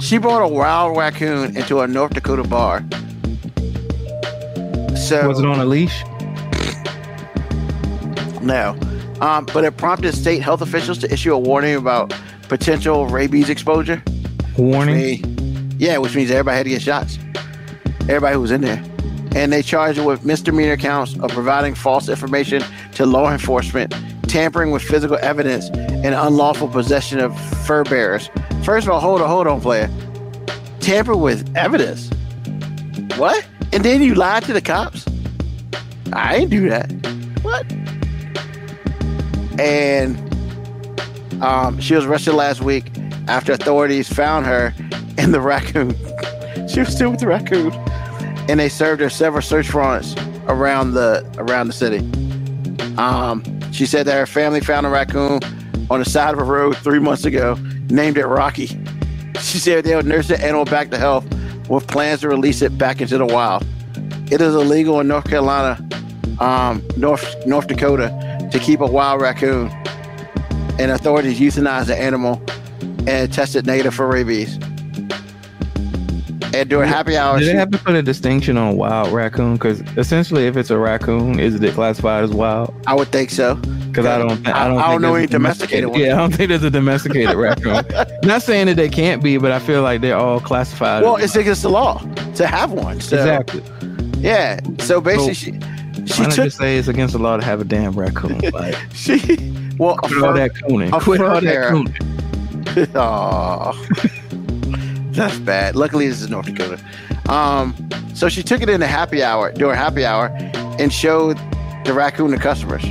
[0.00, 2.80] she brought a wild raccoon into a North Dakota bar.
[4.96, 6.02] So Was it on a leash?
[8.40, 8.78] No.
[9.20, 12.14] Um, but it prompted state health officials to issue a warning about
[12.48, 14.02] potential rabies exposure.
[14.56, 14.94] Warning.
[14.94, 15.22] Me-
[15.78, 17.18] yeah, which means everybody had to get shots.
[18.02, 18.82] Everybody who was in there.
[19.34, 22.62] And they charged her with misdemeanor counts of providing false information
[22.94, 23.94] to law enforcement,
[24.36, 27.34] tampering with physical evidence, and unlawful possession of
[27.64, 28.28] fur bearers.
[28.64, 29.88] First of all, hold on, hold on, player.
[30.78, 32.10] Tamper with evidence?
[33.16, 33.48] What?
[33.72, 35.06] And then you lied to the cops?
[36.12, 36.92] I ain't do that.
[37.40, 37.64] What?
[39.58, 40.18] And
[41.42, 42.92] um, she was arrested last week
[43.28, 44.74] after authorities found her
[45.16, 45.96] in the raccoon.
[46.68, 47.72] she was still with the raccoon,
[48.50, 50.14] and they served her several search warrants
[50.46, 52.00] around the around the city.
[52.98, 55.38] Um, she said that her family found a raccoon
[55.90, 57.56] on the side of a road three months ago,
[57.90, 58.68] named it Rocky.
[59.34, 61.26] She said they would nurse the animal back to health
[61.68, 63.66] with plans to release it back into the wild.
[64.30, 65.86] It is illegal in North Carolina,
[66.40, 69.68] um, North North Dakota, to keep a wild raccoon,
[70.78, 72.42] and authorities euthanized the animal
[73.06, 74.58] and tested negative for rabies.
[76.60, 79.54] And during happy hours, Do they have to put a distinction on wild raccoon?
[79.54, 82.74] Because essentially, if it's a raccoon, is it classified as wild?
[82.86, 83.56] I would think so.
[83.56, 86.02] Because I don't, I don't, I- I don't know any a domesticated ones.
[86.02, 87.84] Yeah, I don't think there's a domesticated raccoon.
[88.24, 91.02] Not saying that they can't be, but I feel like they're all classified.
[91.02, 91.98] Well, it's against the law
[92.36, 93.00] to have one.
[93.00, 93.62] So, exactly.
[94.18, 94.60] Yeah.
[94.80, 95.52] So basically, she
[96.06, 98.40] she not took just say it's against the law to have a damn raccoon?
[98.52, 99.18] Like, she
[99.78, 100.92] well quit all that cooning.
[100.94, 102.96] a Quit all that cooning.
[102.96, 103.72] Aw.
[105.16, 105.76] That's bad.
[105.76, 106.78] Luckily, this is North Dakota.
[107.30, 107.74] Um,
[108.14, 110.30] so she took it in a happy hour during happy hour
[110.78, 111.38] and showed
[111.84, 112.84] the raccoon to customers.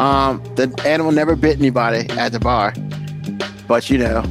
[0.00, 2.74] Um, the animal never bit anybody at the bar,
[3.68, 4.24] but you know,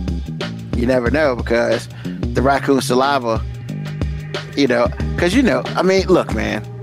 [0.75, 3.41] you never know because the raccoon saliva,
[4.57, 6.74] you know, because you know, I mean, look, man.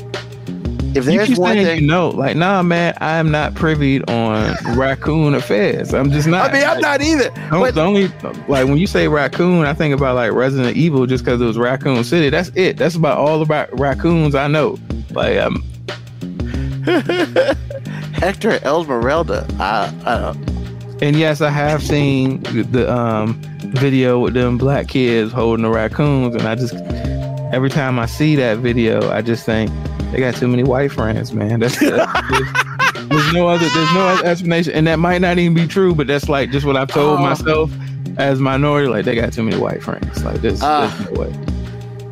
[0.95, 4.03] If You keep one saying thing, you know, like, nah, man, I am not privy
[4.05, 5.95] on raccoon affairs.
[5.95, 6.51] I'm just not.
[6.51, 7.30] I mean, I'm Like, not either.
[7.51, 8.09] But the only
[8.49, 11.57] like when you say raccoon, I think about like Resident Evil just because it was
[11.59, 12.28] Raccoon City.
[12.30, 12.76] That's it.
[12.76, 14.78] That's about all about raccoons I know.
[15.11, 15.62] Like, um,
[16.84, 21.03] Hector Elsmeralda, I, I don't.
[21.03, 23.40] and yes, I have seen the um
[23.74, 26.74] video with them black kids holding the raccoons, and I just
[27.53, 29.70] every time I see that video, I just think
[30.13, 31.61] they got too many white friends, man.
[31.61, 35.55] That's, that's there's, there's no other there's no other explanation, and that might not even
[35.55, 37.23] be true, but that's like just what I've told Oh.
[37.23, 37.71] myself
[38.19, 38.89] as minority.
[38.89, 40.23] Like they got too many white friends.
[40.25, 41.07] Like this, there's uh.
[41.11, 41.33] no way.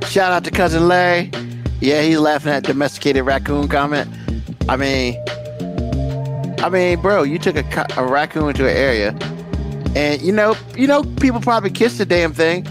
[0.09, 1.31] Shout out to cousin Larry.
[1.81, 4.11] Yeah, he's laughing at domesticated raccoon comment.
[4.69, 5.17] I mean,
[6.63, 9.17] I mean, bro, you took a, a raccoon to an area,
[9.95, 12.67] and you know, you know, people probably kiss the damn thing,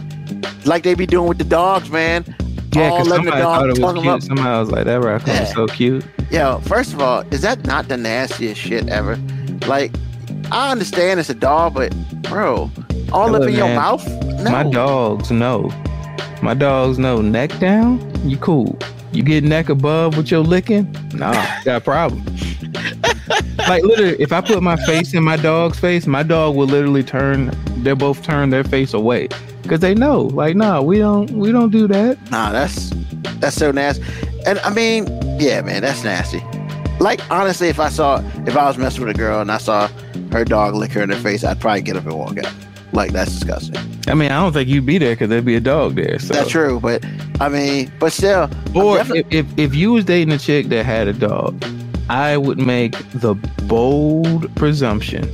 [0.66, 2.24] like they be doing with the dogs, man.
[2.74, 4.08] Yeah, because somebody thought dog it was cute.
[4.08, 4.22] up.
[4.22, 7.88] Somebody was like, "That raccoon is so cute." Yo, first of all, is that not
[7.88, 9.16] the nastiest shit ever?
[9.66, 9.92] Like,
[10.52, 12.70] I understand it's a dog, but bro,
[13.12, 14.08] all up in your mouth?
[14.24, 14.52] No.
[14.52, 15.72] My dogs know.
[16.44, 17.22] My dogs know.
[17.22, 18.00] Neck down,
[18.30, 18.78] you cool.
[19.12, 22.24] You get neck above with your licking, nah, got a problem.
[23.58, 27.04] like literally, if I put my face in my dog's face, my dog will literally
[27.04, 27.52] turn.
[27.82, 29.30] They both turn their face away
[29.70, 30.22] because they know.
[30.24, 32.20] Like, nah, we don't, we don't do that.
[32.32, 32.90] Nah, that's
[33.40, 34.04] that's so nasty.
[34.48, 35.06] And I mean,
[35.40, 36.44] yeah, man, that's nasty.
[37.00, 38.18] Like honestly, if I saw
[38.48, 39.88] if I was messing with a girl and I saw
[40.32, 42.52] her dog lick her in the face, I'd probably get up and walk out.
[42.94, 43.78] Like that's disgusting.
[44.08, 46.18] I mean, I don't think you'd be there because there'd be a dog there.
[46.18, 46.34] So.
[46.34, 47.06] That's true, but
[47.40, 50.84] I mean, but still, Or definitely- if, if if you was dating a chick that
[50.84, 51.64] had a dog,
[52.10, 53.36] I would make the
[53.68, 55.30] bold presumption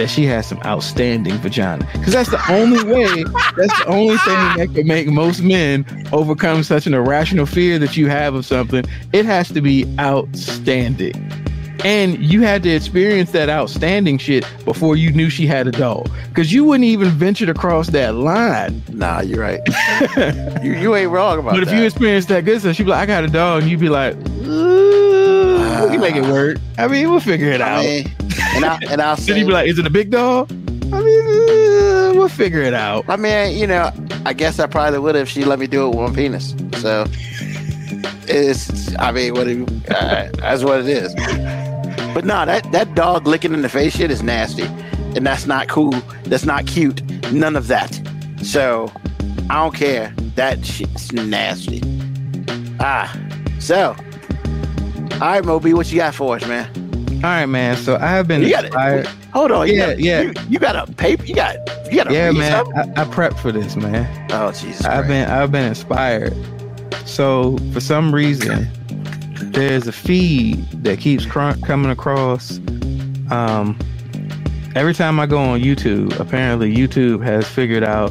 [0.00, 1.86] that she has some outstanding vagina.
[1.92, 3.22] Because that's the only way,
[3.56, 7.98] that's the only thing that could make most men overcome such an irrational fear that
[7.98, 8.84] you have of something.
[9.12, 11.12] It has to be outstanding.
[11.84, 16.10] And you had to experience that outstanding shit before you knew she had a dog.
[16.28, 18.82] Because you wouldn't even venture to cross that line.
[18.88, 19.60] nah, you're right.
[20.62, 23.02] you you ain't wrong about But if you experienced that good stuff, she'd be like,
[23.02, 24.99] I got a dog, and you'd be like, "Ooh,
[25.84, 26.58] we can make it work.
[26.78, 27.84] I mean, we'll figure it I out.
[27.84, 28.12] mean,
[28.54, 30.50] and I and I'll then say, you'd be like, Is it a big dog?
[30.50, 33.04] I mean, uh, we'll figure it out.
[33.08, 33.90] I mean, you know,
[34.26, 36.54] I guess I probably would if she let me do it with one penis.
[36.80, 37.04] So
[38.26, 41.14] it's I mean what it, uh, that's what it is.
[42.14, 45.68] But no, that that dog licking in the face shit is nasty, and that's not
[45.68, 45.92] cool.
[46.24, 47.02] That's not cute.
[47.32, 48.00] None of that.
[48.42, 48.92] So
[49.48, 50.12] I don't care.
[50.34, 51.80] That shit's nasty.
[52.80, 53.14] Ah,
[53.58, 53.94] so
[55.20, 56.68] all right, MoeB, what you got for us, man?
[57.16, 57.76] All right, man.
[57.76, 59.00] So I have been You got inspired.
[59.06, 59.10] it.
[59.32, 59.68] Hold on.
[59.68, 60.20] You Yeah, got, yeah.
[60.22, 61.24] You, you got a paper.
[61.24, 61.56] You got.
[61.90, 62.64] You got a Yeah, man.
[62.74, 64.06] I, I prepped for this, man.
[64.32, 64.84] Oh Jesus.
[64.86, 65.08] I've Christ.
[65.08, 66.34] been I've been inspired.
[67.04, 68.68] So for some reason,
[69.52, 72.58] there's a feed that keeps cr- coming across.
[73.30, 73.76] Um,
[74.74, 78.10] every time I go on YouTube, apparently YouTube has figured out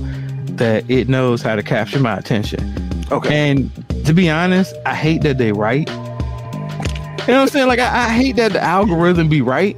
[0.57, 2.59] that it knows how to capture my attention.
[3.11, 3.49] okay.
[3.49, 3.71] And
[4.05, 5.89] to be honest, I hate that they right.
[7.29, 7.67] You know what I'm saying?
[7.67, 9.77] Like I, I hate that the algorithm be right.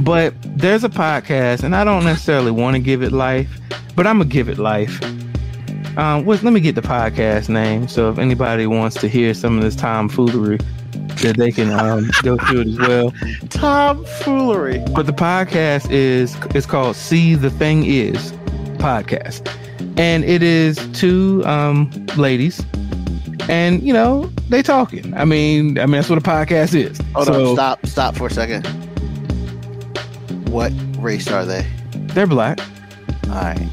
[0.00, 3.48] But there's a podcast, and I don't necessarily want to give it life,
[3.94, 5.00] but I'm gonna give it life.
[5.96, 9.62] Um, let me get the podcast name, so if anybody wants to hear some of
[9.62, 10.58] this tomfoolery,
[11.22, 13.14] that they can um, go through it as well.
[13.50, 14.82] Tomfoolery.
[14.96, 18.32] But the podcast is it's called See the Thing Is
[18.78, 19.48] podcast.
[19.96, 22.64] And it is two um ladies
[23.48, 25.12] and you know, they talking.
[25.14, 26.98] I mean, I mean that's what a podcast is.
[27.14, 27.56] Hold so on.
[27.56, 27.86] Stop.
[27.86, 28.66] Stop for a second.
[30.48, 31.66] What race are they?
[32.14, 32.60] they're black.
[33.28, 33.68] All right.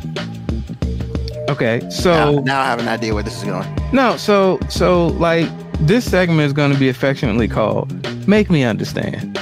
[1.50, 1.80] Okay.
[1.84, 3.68] Now, So now I have an idea where this is going.
[3.94, 5.48] no, so so like
[5.80, 7.92] this segment is gonna be affectionately called
[8.28, 9.38] Make Me Understand.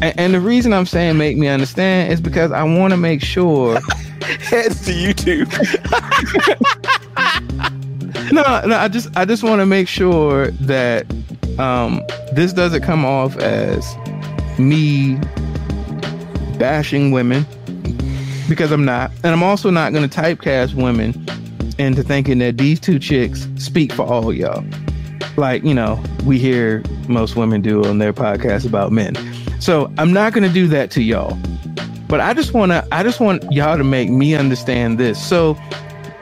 [0.00, 3.22] And, and the reason I'm saying make me understand is because I want to make
[3.22, 3.78] sure
[4.22, 5.48] Heads to YouTube.
[8.32, 11.06] no, no, I just I just want to make sure that
[11.58, 12.02] um
[12.32, 13.94] this doesn't come off as
[14.58, 15.18] me
[16.58, 17.46] bashing women
[18.48, 19.10] because I'm not.
[19.24, 21.26] And I'm also not going to typecast women
[21.78, 24.64] into thinking that these two chicks speak for all y'all.
[25.36, 29.14] Like, you know, we hear most women do on their podcast about men.
[29.60, 31.38] So, I'm not going to do that to y'all.
[32.08, 35.22] But I just want to I just want y'all to make me understand this.
[35.22, 35.58] So,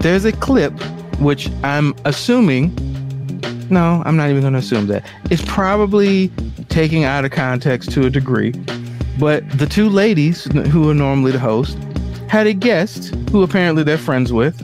[0.01, 0.73] there's a clip
[1.21, 2.75] which I'm assuming
[3.71, 5.05] no, I'm not even going to assume that.
[5.31, 6.29] It's probably
[6.69, 8.53] taking out of context to a degree.
[9.19, 11.79] But the two ladies who are normally the host
[12.29, 14.61] had a guest who apparently they're friends with.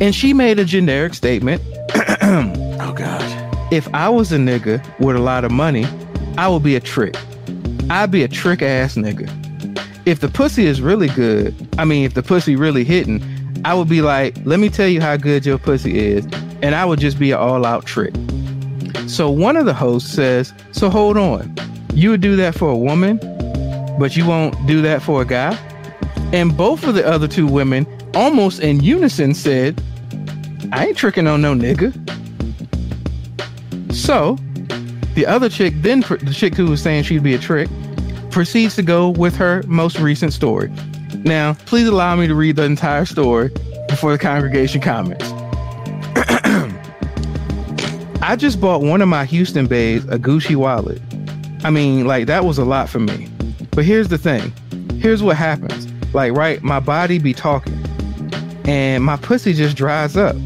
[0.00, 1.62] And she made a generic statement.
[2.84, 3.72] Oh God.
[3.72, 5.86] If I was a nigga with a lot of money,
[6.36, 7.16] I would be a trick.
[7.90, 9.30] I'd be a trick ass nigga.
[10.04, 13.20] If the pussy is really good, I mean, if the pussy really hitting,
[13.64, 16.24] I would be like, let me tell you how good your pussy is.
[16.62, 18.14] And I would just be an all out trick.
[19.06, 21.54] So one of the hosts says, so hold on.
[21.94, 23.18] You would do that for a woman,
[23.98, 25.56] but you won't do that for a guy?
[26.32, 29.80] And both of the other two women, almost in unison, said,
[30.72, 31.92] I ain't tricking on no nigga.
[33.94, 34.38] So
[35.14, 37.68] the other chick, then the chick who was saying she'd be a trick,
[38.30, 40.72] proceeds to go with her most recent story.
[41.24, 43.50] Now, please allow me to read the entire story
[43.88, 45.24] before the congregation comments.
[48.22, 51.00] I just bought one of my Houston baes a Gucci wallet.
[51.64, 53.28] I mean, like that was a lot for me.
[53.70, 54.52] But here's the thing.
[54.98, 55.88] Here's what happens.
[56.14, 57.82] Like, right, my body be talking
[58.64, 60.36] and my pussy just dries up.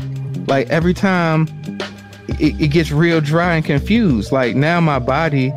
[0.46, 1.48] Like every time
[2.40, 4.32] it, it gets real dry and confused.
[4.32, 5.52] Like now my body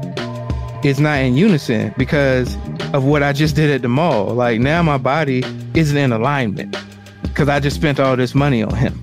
[0.83, 2.55] is not in unison because
[2.93, 4.33] of what I just did at the mall.
[4.33, 6.75] Like now my body isn't in alignment
[7.23, 8.99] because I just spent all this money on him.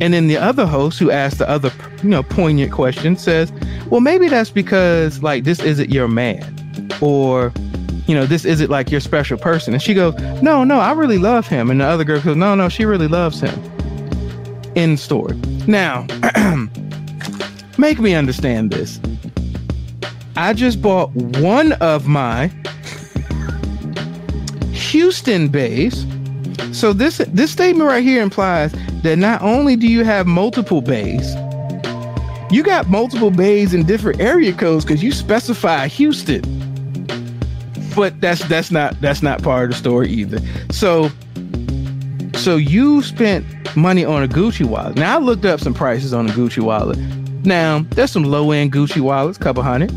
[0.00, 3.50] And then the other host who asked the other, you know, poignant question says,
[3.90, 7.52] well, maybe that's because like this isn't your man or,
[8.06, 9.72] you know, this isn't like your special person.
[9.72, 11.70] And she goes, no, no, I really love him.
[11.70, 13.62] And the other girl goes, no, no, she really loves him.
[14.74, 15.36] In story.
[15.66, 16.06] Now,
[17.78, 19.00] make me understand this.
[20.36, 22.50] I just bought one of my
[24.72, 26.06] Houston baes.
[26.72, 28.72] So this this statement right here implies
[29.02, 31.34] that not only do you have multiple baes,
[32.50, 36.42] you got multiple baes in different area codes because you specify Houston.
[37.94, 40.38] But that's that's not that's not part of the story either.
[40.70, 41.10] So
[42.34, 44.96] so you spent money on a Gucci wallet.
[44.96, 46.98] Now I looked up some prices on a Gucci wallet.
[47.46, 49.90] Now there's some low end Gucci wallets, couple hundred.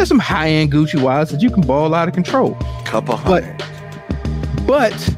[0.00, 2.54] There's some high end Gucci wallets that you can ball out of control.
[2.86, 4.66] Couple But hundred.
[4.66, 5.16] but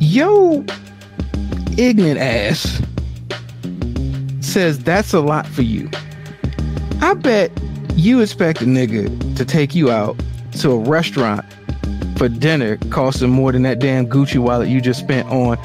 [0.00, 0.64] yo
[1.76, 2.80] ignorant ass
[4.40, 5.90] says that's a lot for you.
[7.02, 7.52] I bet
[7.96, 10.16] you expect a nigga to take you out
[10.60, 11.44] to a restaurant
[12.16, 15.58] for dinner costing more than that damn Gucci wallet you just spent on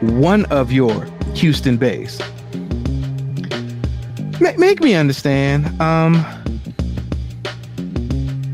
[0.20, 1.04] one of your
[1.36, 2.20] Houston Baes.
[4.40, 5.80] Ma- make me understand.
[5.80, 6.16] Um,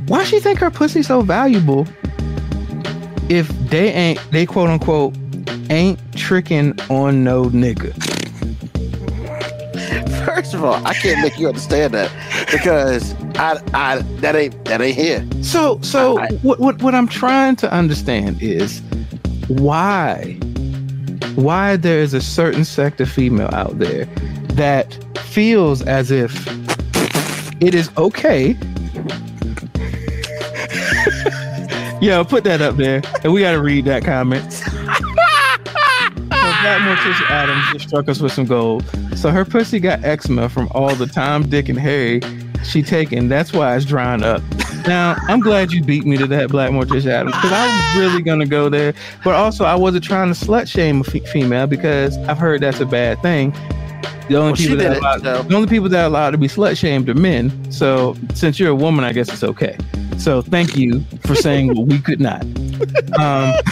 [0.07, 1.87] why she think her pussy so valuable
[3.29, 5.15] if they ain't they quote unquote
[5.71, 7.93] ain't tricking on no nigga?
[10.27, 12.11] First of all, I can't make you understand that
[12.51, 15.27] because I, I that ain't that ain't here.
[15.43, 18.81] So so I- what what what I'm trying to understand is
[19.49, 20.33] why
[21.35, 24.07] why there is a certain sect of female out there
[24.55, 26.33] that feels as if
[27.61, 28.53] it is okay.
[32.01, 34.63] Yo, put that up there, and we got to read that comment.
[36.29, 38.85] Black Morticia Adams just struck us with some gold.
[39.17, 42.21] So her pussy got eczema from all the Tom, Dick, and Harry
[42.65, 43.29] she taken.
[43.29, 44.43] That's why it's drying up.
[44.87, 48.23] Now, I'm glad you beat me to that, Black Morticia Adams, because I was really
[48.23, 48.93] gonna go there.
[49.23, 52.87] But also, I wasn't trying to slut shame a female because I've heard that's a
[52.87, 53.55] bad thing.
[54.29, 56.39] The only Well, people that it, allowed, so- the only people that are allowed to
[56.39, 57.71] be slut shamed are men.
[57.71, 59.77] So since you're a woman, I guess it's okay.
[60.19, 62.45] So thank you for saying what we could not.
[63.15, 63.55] Um,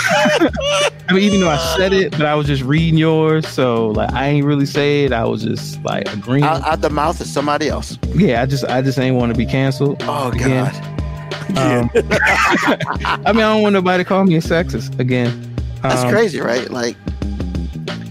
[1.08, 4.12] I mean, even though I said it, but I was just reading yours, so like
[4.12, 5.12] I ain't really say it.
[5.12, 6.44] I was just like agreeing.
[6.44, 7.98] Out, out the mouth of somebody else.
[8.14, 10.02] yeah, I just I just ain't want to be canceled.
[10.06, 10.72] Oh Again.
[11.54, 11.58] God.
[11.58, 15.54] Um, I mean, I don't want nobody to call me a sexist again.
[15.82, 16.70] That's Um, crazy, right?
[16.70, 16.96] Like,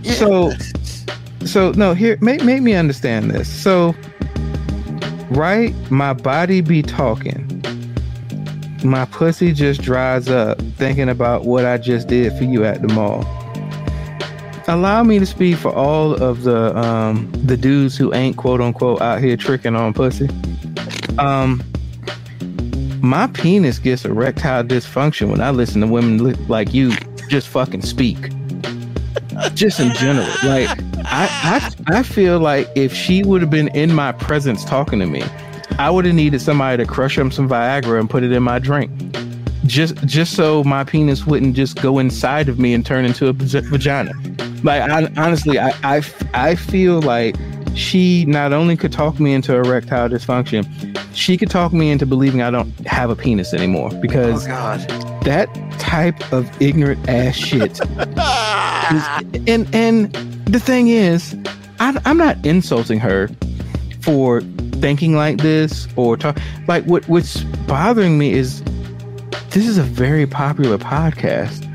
[0.04, 0.74] yeah, So- that's-
[1.46, 3.50] So no, here make make me understand this.
[3.50, 3.96] So,
[5.30, 7.48] right, my body be talking.
[8.84, 12.88] My pussy just dries up thinking about what I just did for you at the
[12.94, 13.26] mall.
[14.68, 19.02] Allow me to speak for all of the um the dudes who ain't quote unquote
[19.02, 20.30] out here tricking on pussy.
[21.18, 21.64] Um
[23.02, 26.94] my penis gets erectile dysfunction when I listen to women li- like you
[27.30, 28.30] just fucking speak.
[29.56, 30.28] Just in general.
[30.44, 30.70] Like
[31.06, 35.06] I, I I feel like if she would have been in my presence talking to
[35.06, 35.24] me,
[35.78, 38.60] I would have needed somebody to crush up some Viagra and put it in my
[38.60, 38.92] drink.
[39.66, 43.34] Just just so my penis wouldn't just go inside of me and turn into a
[43.34, 44.12] vagina.
[44.64, 46.02] Like I, honestly, I, I
[46.34, 47.36] I feel like
[47.76, 50.66] she not only could talk me into erectile dysfunction,
[51.14, 54.80] she could talk me into believing I don't have a penis anymore oh because God.
[55.24, 55.50] that
[55.80, 57.80] type of ignorant ass shit
[59.48, 60.14] and and
[60.46, 61.36] the thing is
[61.80, 63.30] I, i'm not insulting her
[64.02, 64.42] for
[64.80, 68.64] thinking like this or talk like what what's bothering me is
[69.50, 71.68] this is a very popular podcast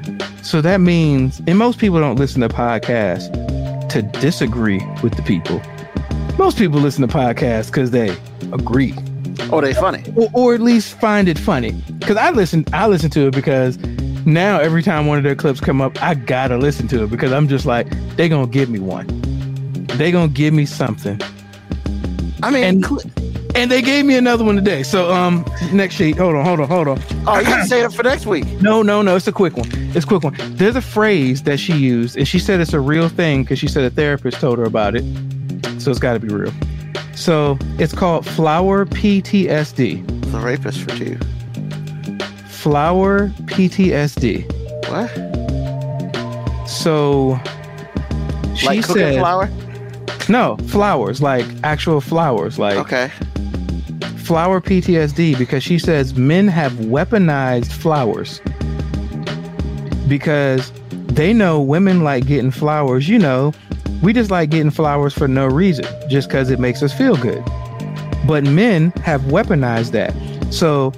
[0.45, 3.31] so that means and most people don't listen to podcasts
[3.91, 5.61] to disagree with the people
[6.39, 8.11] most people listen to podcasts because they
[8.53, 8.95] agree
[9.53, 10.03] Oh, they funny.
[10.17, 11.73] or, or at least find it funny.
[11.99, 13.77] Because I listen, I listen to it because
[14.27, 17.33] now every time one of their clips come up, I gotta listen to it because
[17.33, 19.07] I'm just like, they gonna give me one.
[19.99, 21.21] They gonna give me something,
[22.43, 23.01] I mean, And- cl-
[23.55, 24.83] and they gave me another one today.
[24.83, 26.17] So um, next sheet.
[26.19, 27.01] Hold on, hold on, hold on.
[27.27, 28.45] oh, you can say it for next week.
[28.61, 29.17] No, no, no.
[29.17, 29.69] It's a quick one.
[29.95, 30.35] It's a quick one.
[30.57, 33.69] There's a phrase that she used, and she said it's a real thing because she
[33.69, 35.05] said a therapist told her about it.
[35.87, 36.53] So it's got to be real.
[37.15, 40.05] So it's called flower PTSD.
[40.33, 41.17] The rapist for you.
[42.49, 44.43] Flower PTSD.
[44.91, 46.69] What?
[46.69, 47.39] So
[48.57, 49.49] she like cooking said, flour?
[50.29, 53.09] no flowers, like actual flowers, like Okay.
[54.17, 58.41] flower PTSD, because she says men have weaponized flowers
[60.09, 63.09] because they know women like getting flowers.
[63.09, 63.53] You know,
[64.07, 67.43] we just like getting flowers for no reason, just because it makes us feel good.
[68.25, 70.15] But men have weaponized that.
[70.55, 70.91] So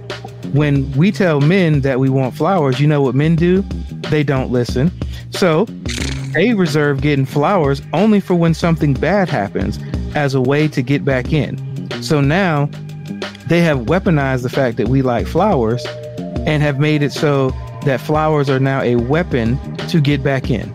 [0.52, 3.62] when we tell men that we want flowers, you know what men do?
[4.10, 4.92] They don't listen.
[5.30, 5.64] So
[6.34, 9.78] they reserve getting flowers only for when something bad happens
[10.14, 11.56] as a way to get back in.
[12.02, 12.66] So now
[13.46, 15.82] they have weaponized the fact that we like flowers
[16.44, 17.52] and have made it so
[17.86, 19.56] that flowers are now a weapon
[19.88, 20.70] to get back in.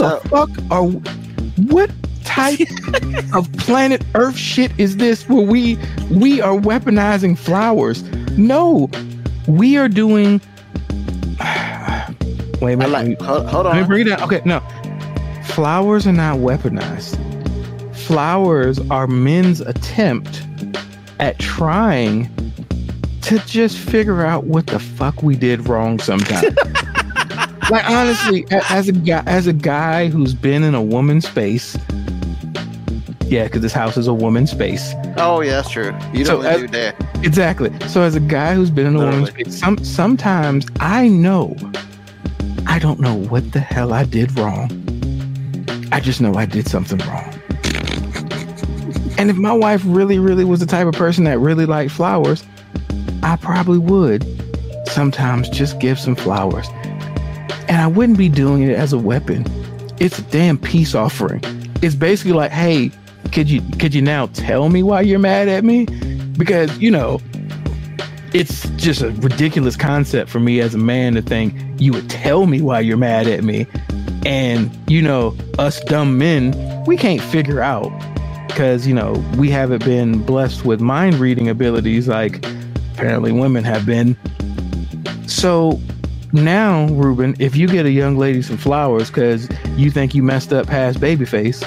[0.00, 0.84] The fuck are
[1.68, 1.90] what
[2.24, 2.60] type
[3.34, 5.78] of planet Earth shit is this where we
[6.10, 8.02] we are weaponizing flowers?
[8.38, 8.90] No,
[9.46, 10.40] we are doing.
[12.60, 12.90] Wait a minute.
[12.90, 13.20] like.
[13.22, 13.86] Hold, hold Let me on.
[13.88, 14.22] bring it down.
[14.22, 14.60] Okay, no.
[15.44, 17.16] Flowers are not weaponized.
[17.96, 20.42] Flowers are men's attempt
[21.18, 22.28] at trying
[23.22, 26.54] to just figure out what the fuck we did wrong sometimes.
[27.70, 31.76] like honestly, as a guy as a guy who's been in a woman's space,
[33.26, 34.92] yeah, because this house is a woman's space.
[35.16, 35.96] Oh yeah, that's true.
[36.12, 36.96] You So don't as- do that.
[37.24, 37.70] Exactly.
[37.88, 41.54] So as a guy who's been in a woman's space, some sometimes I know,
[42.66, 44.70] I don't know what the hell I did wrong.
[45.92, 47.34] I just know I did something wrong.
[49.18, 52.42] And if my wife really, really was the type of person that really liked flowers,
[53.22, 54.24] I probably would
[54.88, 56.66] sometimes just give some flowers.
[57.68, 59.44] And I wouldn't be doing it as a weapon.
[59.98, 61.40] It's a damn peace offering.
[61.82, 62.90] It's basically like, hey,
[63.32, 65.86] could you could you now tell me why you're mad at me?
[66.36, 67.20] Because, you know,
[68.32, 72.46] it's just a ridiculous concept for me as a man to think you would tell
[72.46, 73.66] me why you're mad at me.
[74.24, 76.54] And, you know, us dumb men,
[76.86, 77.90] we can't figure out
[78.48, 82.44] because, you know, we haven't been blessed with mind reading abilities like
[82.94, 84.16] apparently women have been.
[85.26, 85.80] So
[86.32, 90.52] now, Ruben, if you get a young lady some flowers because you think you messed
[90.52, 91.60] up past babyface,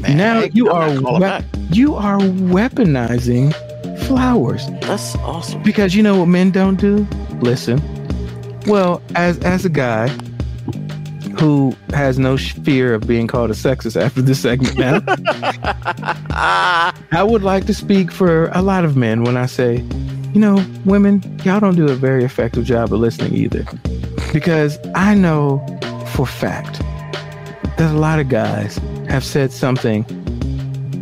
[0.00, 3.52] Man, now you I'm are we- you are weaponizing
[4.06, 5.62] flowers That's awesome.
[5.62, 7.06] because you know what men don't do.
[7.40, 7.80] Listen,
[8.66, 10.08] well, as as a guy
[11.40, 15.00] who has no fear of being called a sexist after this segment now,
[16.30, 19.78] I would like to speak for a lot of men when I say,
[20.34, 23.64] you know, women, y'all don't do a very effective job of listening either.
[24.32, 25.64] Because I know
[26.08, 26.80] for fact
[27.78, 28.78] that a lot of guys
[29.08, 30.04] have said something,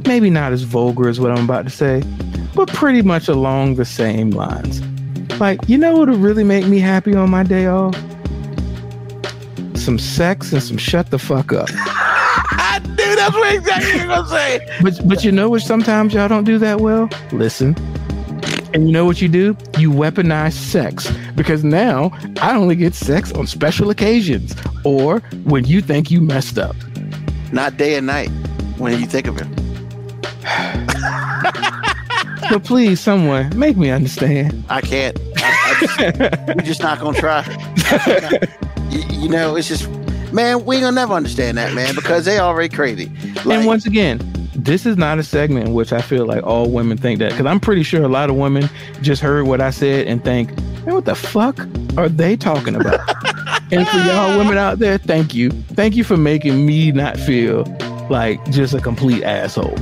[0.07, 2.03] maybe not as vulgar as what I'm about to say,
[2.55, 4.83] but pretty much along the same lines.
[5.41, 7.97] Like, you know what would really make me happy on my day off?
[9.74, 11.70] Some sex and some shut the fuck up.
[11.74, 14.78] I knew that's what exactly you were gonna say.
[14.83, 15.62] But but you know what?
[15.62, 17.09] Sometimes y'all don't do that well.
[17.33, 17.74] Listen,
[18.75, 19.57] and you know what you do?
[19.79, 22.11] You weaponize sex because now
[22.41, 24.55] I only get sex on special occasions
[24.85, 26.77] or when you think you messed up.
[27.53, 28.29] Not day and night
[28.79, 29.49] when you think of it.
[32.51, 34.64] But please, someone make me understand.
[34.68, 35.18] I can't.
[35.39, 35.99] I, I just,
[36.57, 37.47] we're just not gonna try.
[38.91, 39.89] you, you know, it's just,
[40.33, 43.11] man, we ain't gonna never understand that, man, because they already crazy.
[43.45, 44.18] Like, and once again,
[44.55, 47.46] this is not a segment in which I feel like all women think that because
[47.46, 48.68] I'm pretty sure a lot of women
[49.00, 51.59] just heard what I said and think, man, what the fuck
[51.96, 53.00] are they talking about?
[53.72, 55.50] and for y'all women out there, thank you.
[55.50, 57.64] Thank you for making me not feel
[58.11, 59.76] like just a complete asshole.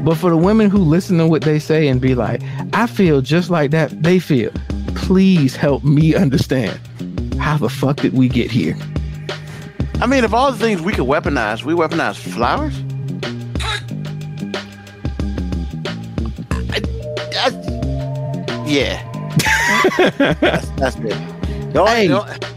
[0.00, 2.42] But for the women who listen to what they say and be like,
[2.72, 4.50] I feel just like that they feel,
[4.94, 6.78] please help me understand
[7.38, 8.76] how the fuck did we get here?
[10.00, 12.82] I mean, of all the things we could weaponize, we weaponize flowers.
[18.70, 19.02] Yeah,
[20.40, 21.12] that's, that's good.
[21.72, 22.08] The Hey.
[22.08, 22.50] the-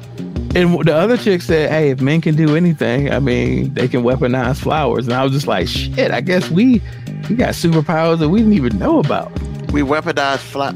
[0.56, 4.04] And the other chick said, "Hey, if men can do anything, I mean, they can
[4.04, 6.80] weaponize flowers." And I was just like, "Shit, I guess we
[7.28, 9.32] we got superpowers that we didn't even know about."
[9.72, 10.76] we weaponize flowers.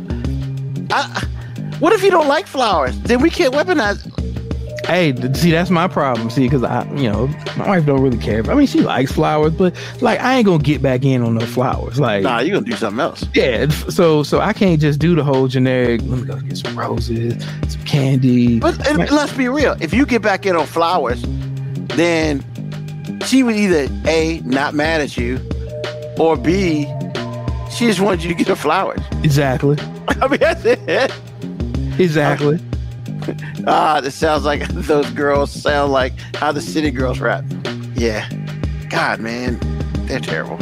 [1.79, 2.99] What if you don't like flowers?
[3.01, 3.99] Then we can't weaponize.
[4.88, 6.29] Hey, see, that's my problem.
[6.29, 7.27] See, because I, you know,
[7.57, 8.41] my wife don't really care.
[8.49, 11.45] I mean, she likes flowers, but like, I ain't gonna get back in on no
[11.45, 11.99] flowers.
[11.99, 13.25] Like, Nah, you gonna do something else.
[13.33, 13.67] yeah.
[13.67, 15.99] So, so I can't just do the whole generic.
[16.05, 18.59] Let me go get some roses, some candy.
[18.61, 19.11] But Right.
[19.11, 19.75] let's be real.
[19.81, 21.21] If you get back in on flowers,
[21.89, 22.41] then
[23.25, 25.38] she would either a not mad at you,
[26.17, 26.85] or b
[27.71, 29.01] she just wanted you to get her flowers.
[29.23, 29.77] Exactly,
[30.07, 31.11] I mean, that's it.
[31.99, 32.59] exactly.
[33.67, 37.43] Ah, this sounds like those girls sound like how the city girls rap.
[37.95, 38.30] Yeah,
[38.89, 39.59] God, man,
[40.05, 40.57] they're terrible.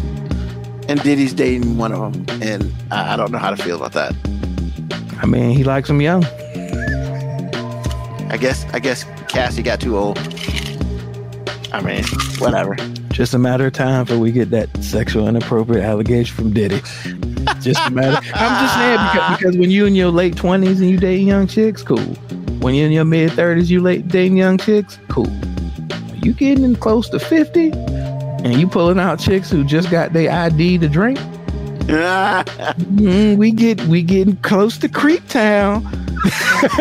[0.88, 3.94] And Diddy's dating one of them, and I, I don't know how to feel about
[3.94, 4.14] that.
[5.22, 6.24] I mean, he likes them young.
[8.32, 10.18] I guess, I guess Cassie got too old.
[11.72, 12.04] I mean,
[12.40, 12.76] whatever.
[13.10, 16.82] Just a matter of time before we get that sexual inappropriate allegation from Diddy.
[17.62, 18.18] just a matter.
[18.34, 21.48] I'm just saying because, because when you in your late twenties and you dating young
[21.48, 22.18] chicks, cool.
[22.60, 25.30] When you're in your mid thirties, you late dating young chicks, cool.
[26.16, 30.32] You getting in close to fifty, and you pulling out chicks who just got their
[30.32, 31.20] ID to drink,
[31.86, 35.84] mm, we get we getting close to Creep Town.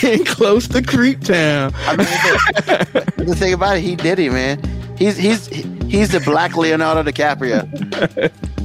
[0.00, 1.72] getting close to Creep Town.
[1.86, 4.60] I mean, the, the thing about it, he did it, man.
[4.98, 8.32] He's he's he's the black Leonardo DiCaprio.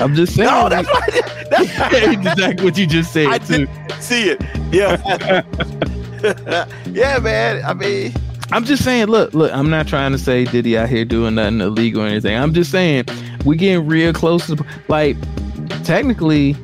[0.00, 0.48] I'm just saying.
[0.48, 1.50] No, that's what.
[1.50, 3.66] That's exactly what you just said I too.
[3.66, 4.40] didn't see it.
[4.72, 5.42] Yeah,
[6.90, 7.64] yeah, man.
[7.64, 8.12] I mean,
[8.52, 11.60] I'm just saying, look, look, I'm not trying to say Diddy out here doing nothing
[11.60, 12.36] illegal or anything.
[12.36, 13.04] I'm just saying
[13.44, 15.16] we getting real close to like
[15.84, 16.56] technically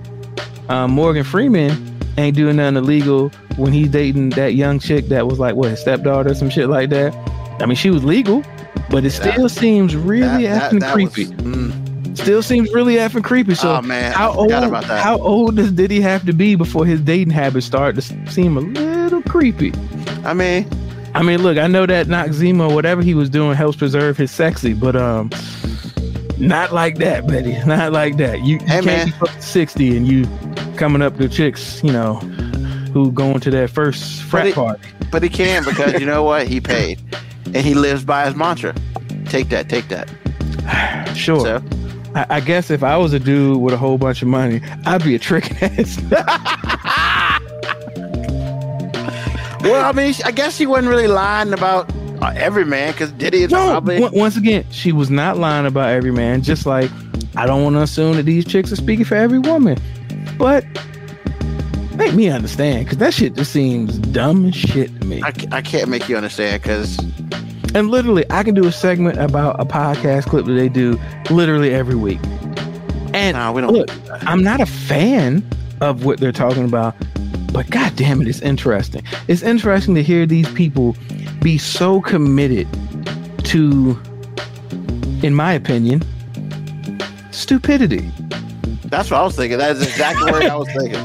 [0.69, 5.39] um, Morgan Freeman ain't doing nothing illegal when he's dating that young chick that was
[5.39, 7.15] like what his stepdaughter or some shit like that.
[7.61, 8.43] I mean, she was legal,
[8.91, 11.33] but it That- still seems really that- that- that was- creepy.
[11.35, 11.83] mm.
[12.17, 13.55] Still seems really effing creepy.
[13.55, 14.47] So oh man, how old?
[14.51, 15.03] forgot about that.
[15.03, 18.61] How old does Diddy have to be before his dating habits start to seem a
[18.61, 19.73] little creepy?
[20.25, 20.69] I mean,
[21.15, 24.75] I mean, look, I know that Noxzema, whatever he was doing, helps preserve his sexy,
[24.75, 25.31] but um,
[26.39, 27.59] not like that, Betty.
[27.67, 28.41] Not like that.
[28.41, 30.27] You, you Hey, can't be sixty and you
[30.77, 32.15] coming up to chicks, you know,
[32.93, 34.83] who going to their first frat But it- party.
[35.13, 36.47] but he can because you know what?
[36.49, 37.01] He paid,
[37.47, 38.75] and he lives by his mantra.
[39.27, 40.11] Take that, take that.
[41.17, 41.41] Sure.
[41.41, 41.63] So
[42.17, 45.05] I, I guess if I was a dude with a whole bunch of money, I'd
[45.05, 46.01] be a trick ass.
[49.63, 51.93] Well, I mean, I guess she wasn't really lying about
[52.23, 54.03] uh, every man because Diddy is no, probably.
[54.03, 56.43] on- once again, she was not lying about every man.
[56.43, 56.91] Just like
[57.37, 59.77] I don't want to assume that these chicks are speaking for every woman,
[60.39, 60.65] but
[61.97, 65.21] make me understand because that shit just seems dumb as shit to me.
[65.23, 66.97] I, I can't make you understand because
[67.77, 70.99] And literally, I can do a segment about a podcast clip that they do
[71.29, 72.21] literally every week.
[73.13, 73.91] And Nah, we don't look.
[74.27, 75.47] I'm not a fan
[75.83, 76.95] of what they're talking about,
[77.53, 79.03] but god damn it, it's interesting.
[79.29, 80.97] It's interesting to hear these people
[81.43, 82.67] be so committed
[83.45, 84.01] to,
[85.23, 86.03] in my opinion,
[87.31, 88.11] stupidity.
[88.85, 89.59] that's what I was thinking.
[89.59, 91.03] That's exactly what I was thinking.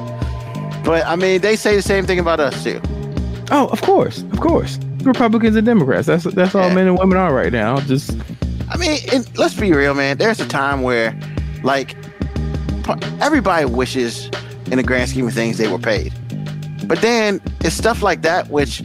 [0.86, 2.80] But I mean, they say the same thing about us too.
[3.52, 4.80] Oh, of course, of course.
[5.06, 6.08] Republicans and Democrats.
[6.08, 6.76] That's that's all Yeah.
[6.76, 7.80] men and women are right now.
[7.82, 8.16] Just
[8.70, 10.18] I mean, and let's be real, man.
[10.18, 11.18] There's a time where,
[11.64, 11.96] like,
[13.20, 14.30] everybody wishes,
[14.72, 16.14] in the grand scheme of things, they were paid.
[16.88, 18.84] But then it's stuff like that which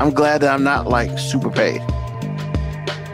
[0.00, 1.80] I'm glad that I'm not like super paid.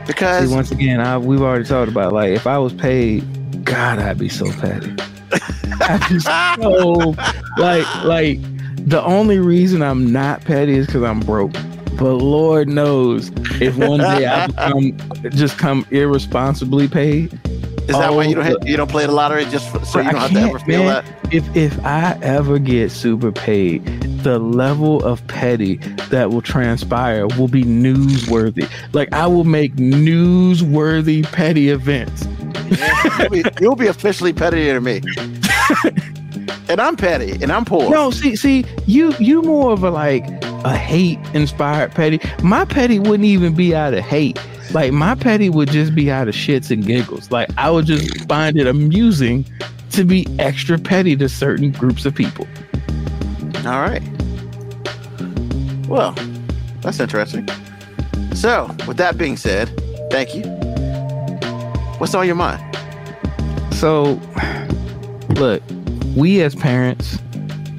[0.06, 3.24] Because See, once again, I, we've already talked about like if I was paid,
[3.64, 4.94] God, I'd be so petty.
[5.80, 7.14] I'd be so
[7.58, 8.38] like like
[8.86, 11.54] the only reason I'm not petty is because I'm broke.
[11.98, 13.30] But Lord knows
[13.60, 14.96] if one day I become
[15.30, 17.32] just come irresponsibly paid,
[17.82, 20.00] is that why you don't Oh, have, you don't play the lottery just for, so
[20.00, 21.04] you I don't have to ever feel man.
[21.04, 21.32] that?
[21.34, 23.84] if if I ever get super paid,
[24.22, 25.76] the level of petty
[26.10, 28.68] that will transpire will be newsworthy.
[28.94, 32.26] Like I will make newsworthy petty events.
[33.20, 35.00] you'll, be, you'll be officially pettier than me.
[36.68, 37.90] and I'm petty and I'm poor.
[37.90, 40.24] No, see, see, you you more of a like
[40.64, 42.20] a hate inspired petty.
[42.42, 44.40] My petty wouldn't even be out of hate.
[44.72, 47.30] Like my petty would just be out of shits and giggles.
[47.30, 49.46] Like I would just find it amusing
[49.90, 52.48] to be extra petty to certain groups of people.
[53.66, 54.02] All right.
[55.88, 56.12] Well,
[56.80, 57.46] that's interesting.
[58.34, 59.68] So, with that being said,
[60.10, 60.42] thank you.
[61.98, 62.60] What's on your mind?
[63.74, 64.20] So,
[65.36, 65.62] look,
[66.16, 67.18] we as parents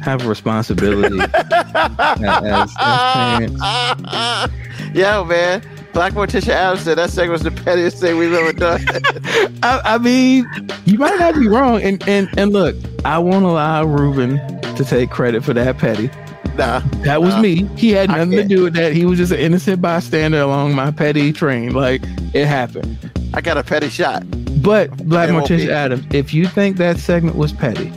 [0.06, 3.62] have a responsibility as, as parents.
[4.93, 5.62] Yo, man.
[5.93, 8.82] Black Morticia Adams said that segment was the pettiest thing we've ever done.
[9.64, 10.45] I, I mean,
[10.84, 11.82] you might not be wrong.
[11.82, 12.76] And and and look,
[13.06, 14.38] I won't allow Ruben
[14.76, 16.10] to take credit for that petty.
[16.58, 16.80] nah.
[17.03, 17.41] That was Nah.
[17.41, 17.64] me.
[17.78, 18.91] He had nothing to do with that.
[18.91, 21.74] He was just an innocent bystander along my petty train.
[21.74, 22.01] Like
[22.34, 22.97] it happened.
[23.34, 24.24] I got a petty shot.
[24.62, 25.30] But Black.
[25.30, 27.89] Morticia Adams, if you think that segment was petty,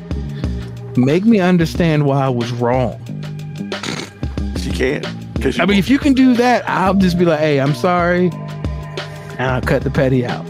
[1.05, 2.99] make me understand why I was wrong.
[4.59, 5.07] She can't.
[5.41, 8.31] Cause I mean, if you can do that, I'll just be like, hey, I'm sorry.
[9.39, 10.45] And I'll cut the petty out.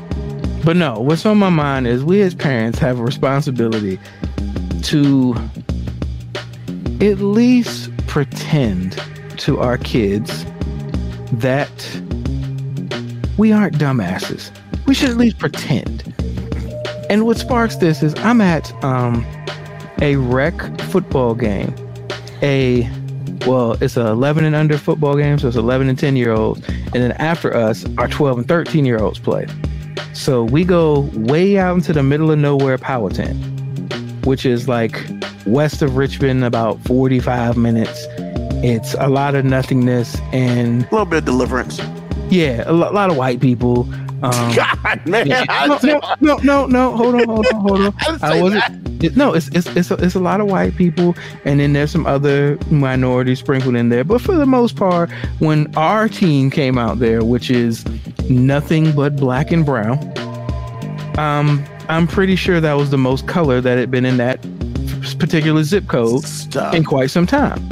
[0.65, 3.99] But no, what's on my mind is we as parents have a responsibility
[4.85, 5.35] to
[7.01, 9.01] at least pretend
[9.37, 10.45] to our kids
[11.33, 11.71] that
[13.37, 14.51] we aren't dumbasses.
[14.87, 16.15] We should at least pretend.
[17.09, 19.25] And what sparks this is I'm at um,
[20.01, 21.75] a rec football game.
[22.43, 22.89] A
[23.47, 26.61] well, it's a 11 and under football game, so it's 11 and 10 year olds,
[26.69, 29.47] and then after us, our 12 and 13 year olds play.
[30.13, 33.37] So we go way out into the middle of nowhere, Powhatan,
[34.25, 35.07] which is like
[35.47, 38.07] west of Richmond, about 45 minutes.
[38.61, 41.79] It's a lot of nothingness, and a little bit of deliverance.
[42.29, 43.83] yeah, a lo- lot of white people.
[44.23, 45.29] Um, God, man.
[45.29, 47.95] yeah, no, no, no, no, no, hold on, hold on, hold on.
[48.23, 48.88] I wasn't.
[49.01, 51.91] It, no, it's it's it's a, it's a lot of white people, and then there's
[51.91, 54.05] some other minorities sprinkled in there.
[54.05, 57.85] But for the most part, when our team came out there, which is
[58.29, 59.99] nothing but black and brown,
[61.19, 64.41] um, I'm pretty sure that was the most color that had been in that
[65.19, 66.75] particular zip code Stop.
[66.75, 67.67] in quite some time.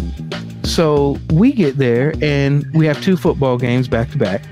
[0.65, 4.43] So we get there and we have two football games back to back.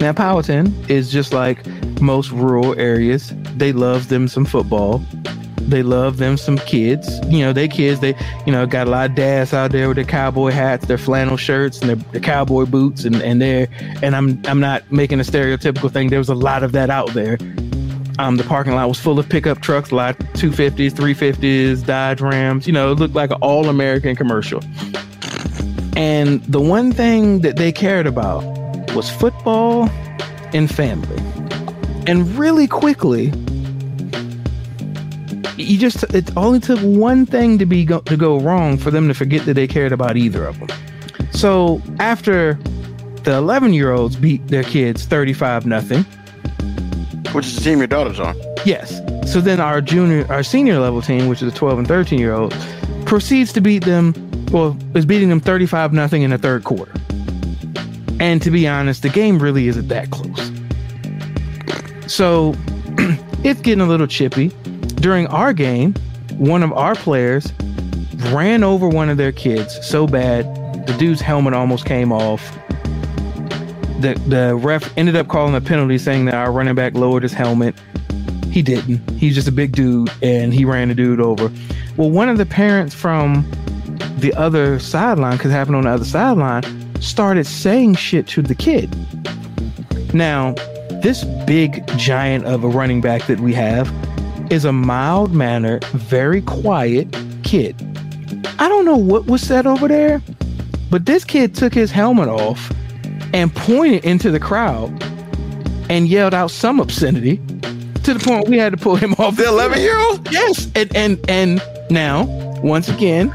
[0.00, 1.66] Now Powhatan is just like
[2.00, 3.32] most rural areas.
[3.56, 5.04] They love them some football.
[5.70, 7.20] They love them some kids.
[7.26, 8.14] You know, they kids, they,
[8.44, 11.36] you know, got a lot of dads out there with their cowboy hats, their flannel
[11.36, 13.68] shirts, and their, their cowboy boots, and and they're
[14.02, 16.10] and I'm I'm not making a stereotypical thing.
[16.10, 17.38] There was a lot of that out there.
[18.18, 22.66] Um, the parking lot was full of pickup trucks, a lot 250s, 350s, Dodge Rams.
[22.66, 24.60] You know, it looked like an all American commercial.
[25.96, 28.42] And the one thing that they cared about
[28.94, 29.88] was football
[30.52, 31.16] and family.
[32.06, 33.32] And really quickly,
[35.60, 39.08] you just it only took one thing to be go, to go wrong for them
[39.08, 40.68] to forget that they cared about either of them.
[41.32, 42.54] So after
[43.24, 46.04] the 11 year olds beat their kids 35 nothing,
[47.32, 48.36] Which is the team your daughter's on.
[48.64, 49.00] yes.
[49.30, 52.32] So then our junior, our senior level team, which is the 12 and 13 year
[52.34, 52.56] olds,
[53.04, 54.14] proceeds to beat them.
[54.50, 56.92] Well, is beating them 35 nothing in the third quarter.
[58.18, 60.50] And to be honest, the game really isn't that close.
[62.12, 62.54] So
[63.44, 64.50] it's getting a little chippy.
[65.00, 65.94] During our game,
[66.36, 67.52] one of our players
[68.32, 70.44] ran over one of their kids so bad
[70.86, 72.52] the dude's helmet almost came off.
[74.00, 77.32] The the ref ended up calling a penalty saying that our running back lowered his
[77.32, 77.74] helmet.
[78.50, 79.08] He didn't.
[79.12, 81.50] He's just a big dude and he ran the dude over.
[81.96, 83.48] Well, one of the parents from
[84.18, 86.62] the other sideline, because it happened on the other sideline,
[87.00, 88.94] started saying shit to the kid.
[90.14, 90.54] Now,
[91.02, 93.88] this big giant of a running back that we have
[94.50, 97.08] is a mild mannered, very quiet
[97.44, 97.76] kid.
[98.58, 100.20] I don't know what was said over there,
[100.90, 102.72] but this kid took his helmet off
[103.32, 104.90] and pointed into the crowd
[105.88, 107.36] and yelled out some obscenity
[108.02, 110.30] to the point we had to pull him off The 11 year old?
[110.32, 112.24] Yes, and and and now
[112.62, 113.32] once again,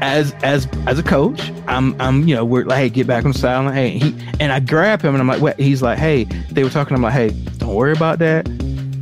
[0.00, 3.32] as as as a coach, I'm I'm you know we're like hey get back on
[3.32, 3.74] the sideline.
[3.74, 5.58] Hey he and I grab him and I'm like what?
[5.58, 6.94] He's like hey they were talking.
[6.94, 8.46] I'm like hey don't worry about that.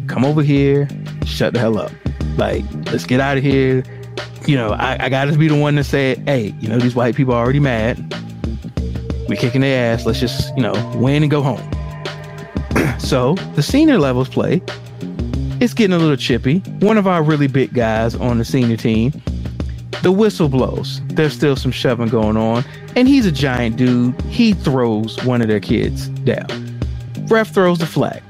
[0.07, 0.89] Come over here
[1.27, 1.93] shut the hell up
[2.37, 3.83] like let's get out of here
[4.47, 6.95] you know I, I got to be the one to say hey you know these
[6.95, 7.99] white people are already mad
[9.29, 11.61] We're kicking their ass let's just you know win and go home
[12.99, 14.63] so the senior levels play
[15.59, 16.59] it's getting a little chippy.
[16.81, 19.11] One of our really big guys on the senior team,
[20.03, 21.01] the whistle blows.
[21.07, 22.63] There's still some shoving going on,
[22.95, 24.21] and he's a giant dude.
[24.23, 26.79] He throws one of their kids down.
[27.29, 28.23] Ref throws the flag.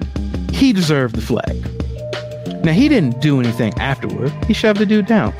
[0.52, 1.75] He deserved the flag.
[2.66, 4.32] Now, he didn't do anything afterward.
[4.46, 5.30] He shoved the dude down.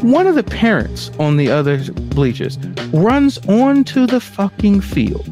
[0.00, 2.58] One of the parents on the other bleachers
[2.92, 5.24] runs onto the fucking field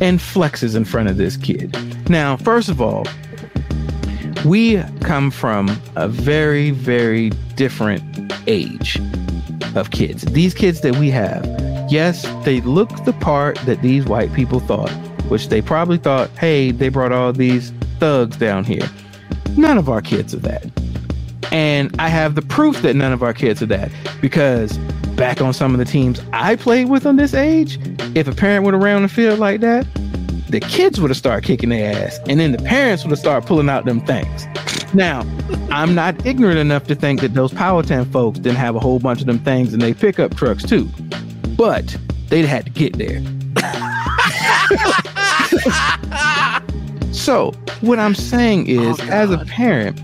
[0.00, 1.76] and flexes in front of this kid.
[2.08, 3.04] Now, first of all,
[4.44, 8.04] we come from a very, very different
[8.46, 9.00] age
[9.74, 10.22] of kids.
[10.26, 11.44] These kids that we have,
[11.90, 14.92] yes, they look the part that these white people thought,
[15.28, 18.88] which they probably thought, hey, they brought all these thugs down here.
[19.56, 20.70] None of our kids are that.
[21.52, 23.90] And I have the proof that none of our kids are that
[24.20, 24.76] because
[25.16, 27.78] back on some of the teams I played with on this age,
[28.14, 29.86] if a parent have ran the field like that,
[30.48, 33.46] the kids would have started kicking their ass, and then the parents would have started
[33.46, 34.46] pulling out them things.
[34.94, 35.26] Now,
[35.70, 39.20] I'm not ignorant enough to think that those Powhatan folks didn't have a whole bunch
[39.20, 40.88] of them things in their pickup trucks too,
[41.56, 41.96] but
[42.28, 43.22] they'd had to get there.
[47.26, 47.50] so,
[47.80, 50.00] what I'm saying is, Oh, as a parent,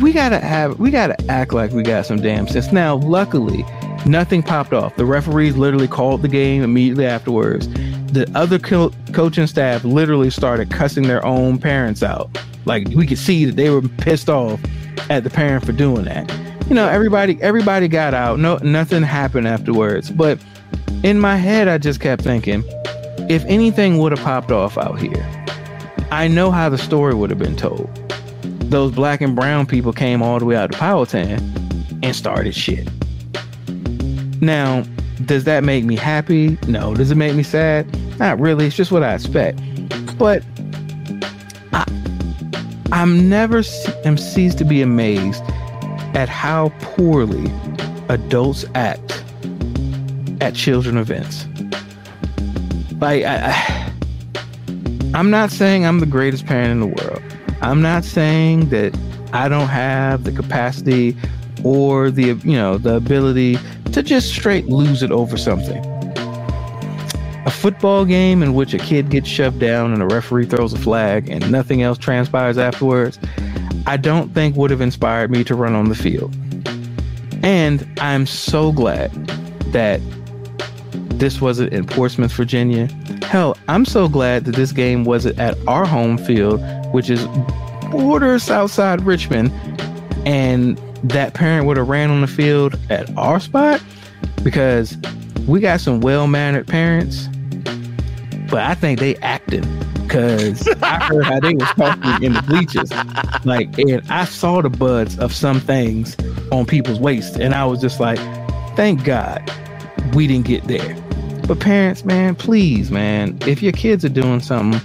[0.00, 2.72] we gotta have, we gotta act like we got some damn sense.
[2.72, 3.64] Now, luckily,
[4.04, 4.96] nothing popped off.
[4.96, 7.68] The referees literally called the game immediately afterwards.
[8.12, 12.36] The other co- coaching staff literally started cussing their own parents out.
[12.64, 14.58] Like we could see that they were pissed off
[15.10, 16.28] at the parent for doing that.
[16.68, 18.40] You know, everybody everybody got out.
[18.40, 20.10] No nothing happened afterwards.
[20.10, 20.40] But
[21.04, 22.64] in my head I just kept thinking,
[23.30, 25.24] if anything would have popped off out here,
[26.10, 27.88] I know how the story would have been told.
[28.70, 31.38] Those black and brown people came all the way out to Powhatan
[32.02, 32.88] and started shit.
[34.40, 34.84] Now,
[35.24, 36.58] does that make me happy?
[36.66, 36.94] No.
[36.94, 37.86] Does it make me sad?
[38.18, 38.66] Not really.
[38.66, 39.60] It's just what I expect.
[40.18, 40.42] But
[41.72, 41.84] I,
[42.92, 43.62] I'm never
[44.04, 45.42] am ceased to be amazed
[46.14, 47.52] at how poorly
[48.08, 49.22] adults act
[50.40, 51.46] at children events.
[53.00, 53.77] Like I, I,
[55.18, 57.20] I'm not saying I'm the greatest parent in the world.
[57.60, 58.96] I'm not saying that
[59.32, 61.16] I don't have the capacity
[61.64, 63.58] or the you know the ability
[63.90, 65.84] to just straight lose it over something.
[67.46, 70.78] A football game in which a kid gets shoved down and a referee throws a
[70.78, 73.18] flag and nothing else transpires afterwards,
[73.88, 76.32] I don't think would have inspired me to run on the field.
[77.42, 79.10] And I'm so glad
[79.72, 80.00] that
[81.18, 82.88] this wasn't in Portsmouth, Virginia.
[83.22, 86.60] Hell, I'm so glad that this game wasn't at our home field,
[86.92, 87.26] which is
[87.90, 89.52] border Southside Richmond,
[90.24, 93.82] and that parent would have ran on the field at our spot
[94.42, 94.96] because
[95.46, 97.28] we got some well-mannered parents,
[98.50, 99.64] but I think they acting
[100.02, 102.90] because I heard how they was talking in the bleachers,
[103.44, 106.16] like, and I saw the buds of some things
[106.50, 108.18] on people's waist, and I was just like,
[108.76, 109.42] thank God
[110.14, 110.96] we didn't get there
[111.48, 114.82] But parents, man, please, man, if your kids are doing something,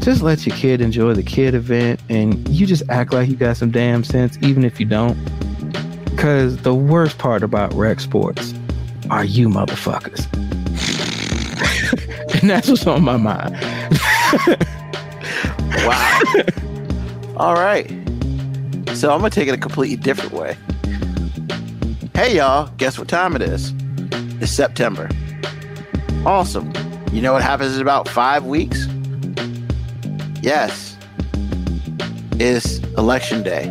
[0.00, 3.56] just let your kid enjoy the kid event and you just act like you got
[3.56, 5.16] some damn sense, even if you don't.
[6.06, 8.52] Because the worst part about rec sports
[9.08, 10.26] are you motherfuckers.
[12.40, 13.54] and that's what's on my mind.
[15.86, 16.20] wow.
[17.36, 17.88] All right.
[18.94, 20.56] So I'm going to take it a completely different way.
[22.14, 23.72] Hey, y'all, guess what time it is?
[24.40, 25.08] It's September.
[26.26, 26.72] Awesome.
[27.12, 28.86] You know what happens in about five weeks?
[30.40, 30.96] Yes.
[32.40, 33.66] It's election day.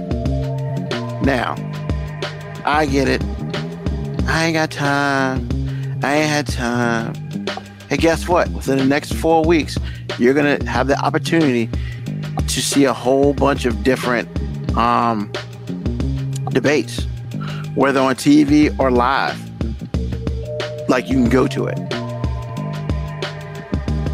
[1.24, 1.56] Now,
[2.64, 3.24] I get it.
[4.28, 5.50] I ain't got time.
[6.04, 7.16] I ain't had time.
[7.90, 8.48] Hey, guess what?
[8.50, 9.76] Within the next four weeks,
[10.20, 11.68] you're going to have the opportunity
[12.38, 14.30] to see a whole bunch of different
[14.78, 15.32] um,
[16.52, 17.08] debates,
[17.74, 19.40] whether on TV or live.
[20.88, 22.03] Like you can go to it.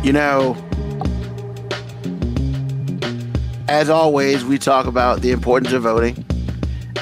[0.03, 0.55] You know,
[3.67, 6.25] as always, we talk about the importance of voting,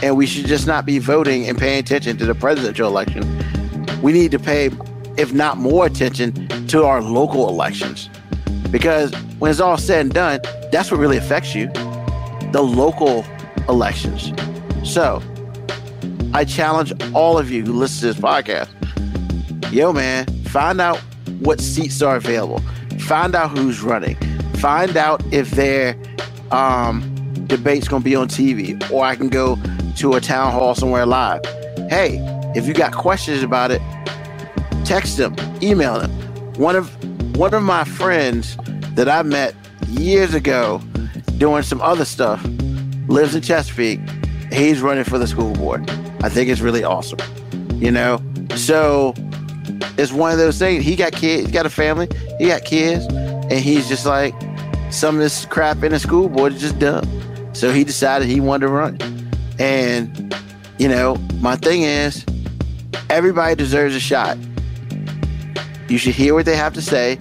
[0.01, 3.23] and we should just not be voting and paying attention to the presidential election.
[4.01, 4.71] We need to pay,
[5.17, 8.09] if not more attention, to our local elections.
[8.71, 10.41] Because when it's all said and done,
[10.71, 11.67] that's what really affects you
[12.51, 13.25] the local
[13.69, 14.33] elections.
[14.83, 15.21] So
[16.33, 18.69] I challenge all of you who listen to this podcast
[19.71, 20.97] yo, man, find out
[21.39, 22.61] what seats are available,
[23.07, 24.15] find out who's running,
[24.55, 25.95] find out if their
[26.51, 27.01] um,
[27.47, 29.57] debate's going to be on TV, or I can go
[29.95, 31.41] to a town hall somewhere live.
[31.89, 32.17] Hey,
[32.53, 33.81] if you got questions about it,
[34.83, 36.11] text them, email them.
[36.55, 36.93] One of
[37.37, 38.57] one of my friends
[38.95, 39.55] that I met
[39.87, 40.81] years ago
[41.37, 42.45] doing some other stuff
[43.07, 44.01] lives in Chesapeake.
[44.51, 45.89] He's running for the school board.
[46.21, 47.19] I think it's really awesome.
[47.75, 48.21] You know,
[48.55, 49.13] so
[49.97, 50.83] it's one of those things.
[50.83, 52.07] He got kids, he got a family,
[52.37, 54.33] he got kids, and he's just like,
[54.89, 57.03] some of this crap in the school board is just dumb.
[57.53, 58.97] So he decided he wanted to run.
[59.59, 60.35] And,
[60.77, 62.23] you know, my thing is,
[63.09, 64.37] everybody deserves a shot.
[65.89, 67.17] You should hear what they have to say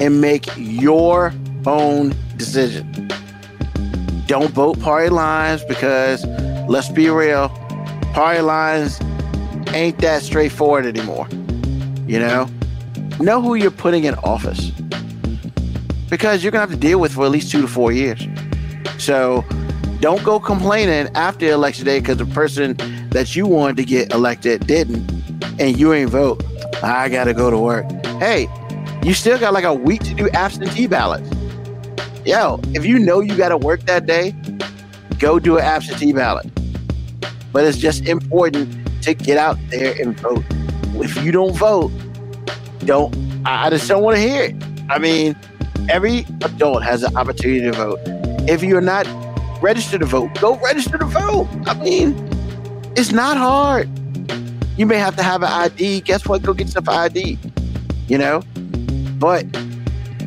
[0.00, 1.32] and make your
[1.66, 3.08] own decision.
[4.26, 6.24] Don't vote party lines because
[6.68, 7.48] let's be real,
[8.12, 9.00] party lines
[9.68, 11.28] ain't that straightforward anymore.
[12.06, 12.48] You know?
[13.20, 14.70] Know who you're putting in office.
[16.08, 18.26] Because you're gonna have to deal with for at least two to four years.
[18.98, 19.44] So
[20.00, 22.76] don't go complaining after election day because the person
[23.10, 25.10] that you wanted to get elected didn't
[25.58, 26.44] and you ain't vote.
[26.82, 27.90] I gotta go to work.
[28.18, 28.48] Hey,
[29.02, 31.28] you still got like a week to do absentee ballots.
[32.24, 34.34] Yo, if you know you gotta work that day,
[35.18, 36.46] go do an absentee ballot.
[37.52, 40.44] But it's just important to get out there and vote.
[41.02, 41.90] If you don't vote,
[42.84, 43.14] don't
[43.44, 44.56] I just don't want to hear it.
[44.88, 45.36] I mean,
[45.88, 48.00] every adult has an opportunity to vote.
[48.48, 49.06] If you're not
[49.62, 51.48] registered to vote, go register to vote.
[51.66, 52.14] I mean,
[52.96, 53.88] it's not hard.
[54.76, 56.00] You may have to have an ID.
[56.02, 56.42] Guess what?
[56.42, 57.38] Go get yourself an ID.
[58.08, 58.42] You know?
[59.18, 59.46] But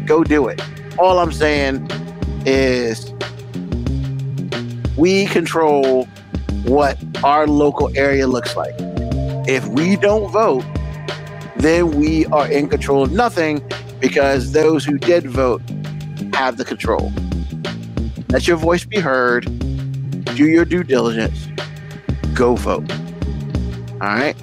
[0.05, 0.61] go do it.
[0.97, 1.89] All I'm saying
[2.45, 3.13] is
[4.97, 6.05] we control
[6.65, 8.77] what our local area looks like.
[9.49, 10.63] If we don't vote,
[11.57, 13.67] then we are in control of nothing
[13.99, 15.63] because those who did vote
[16.35, 17.11] have the control.
[18.29, 19.45] Let your voice be heard.
[20.35, 21.47] Do your due diligence.
[22.35, 22.91] Go vote.
[23.93, 24.35] All right.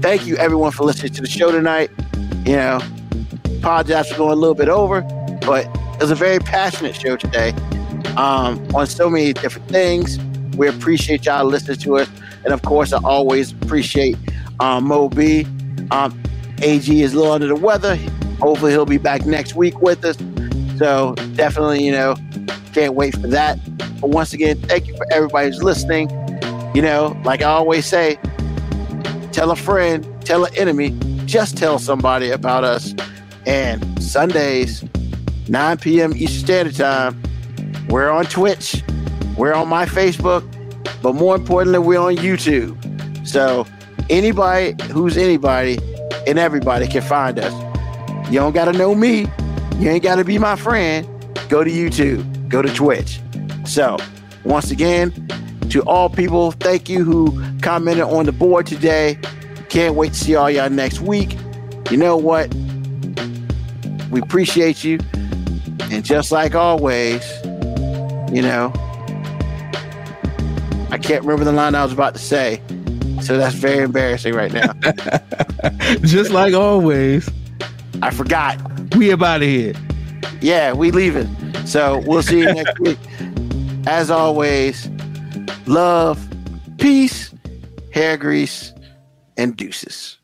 [0.00, 1.90] Thank you, everyone, for listening to the show tonight.
[2.46, 2.80] You know,
[3.58, 5.00] apologize for going a little bit over,
[5.40, 7.50] but it was a very passionate show today
[8.16, 10.20] um, on so many different things.
[10.56, 12.08] We appreciate y'all listening to us.
[12.44, 14.16] And of course, I always appreciate
[14.60, 15.92] um, MoeB.
[15.92, 16.20] Um,
[16.62, 17.96] AG is a little under the weather.
[18.40, 20.16] Hopefully, he'll be back next week with us.
[20.78, 22.16] So, definitely, you know,
[22.72, 23.58] can't wait for that.
[24.00, 26.10] But once again, thank you for everybody who's listening.
[26.74, 28.18] You know, like I always say,
[29.32, 32.94] tell a friend, tell an enemy, just tell somebody about us.
[33.46, 34.84] And Sundays,
[35.48, 36.12] 9 p.m.
[36.16, 37.22] Eastern Standard Time,
[37.88, 38.82] we're on Twitch,
[39.36, 40.42] we're on my Facebook,
[41.02, 42.76] but more importantly, we're on YouTube.
[43.26, 43.66] So
[44.10, 45.78] anybody who's anybody
[46.26, 47.52] and everybody can find us.
[48.30, 49.26] You don't got to know me.
[49.78, 51.06] You ain't got to be my friend.
[51.48, 53.20] Go to YouTube, go to Twitch.
[53.66, 53.96] So,
[54.44, 55.12] once again,
[55.70, 59.18] to all people, thank you who commented on the board today.
[59.68, 61.36] Can't wait to see all y'all next week.
[61.90, 62.54] You know what?
[64.10, 64.98] We appreciate you.
[65.90, 67.24] And just like always,
[68.32, 68.72] you know,
[70.94, 72.62] I can't remember the line I was about to say.
[73.20, 74.72] So that's very embarrassing right now.
[76.02, 77.28] Just like always.
[78.00, 78.60] I forgot.
[78.94, 79.72] We about to here.
[80.40, 81.26] Yeah, we leaving.
[81.66, 82.98] So we'll see you next week.
[83.88, 84.88] As always,
[85.66, 86.24] love,
[86.78, 87.34] peace,
[87.92, 88.72] hair grease,
[89.36, 90.18] and deuces.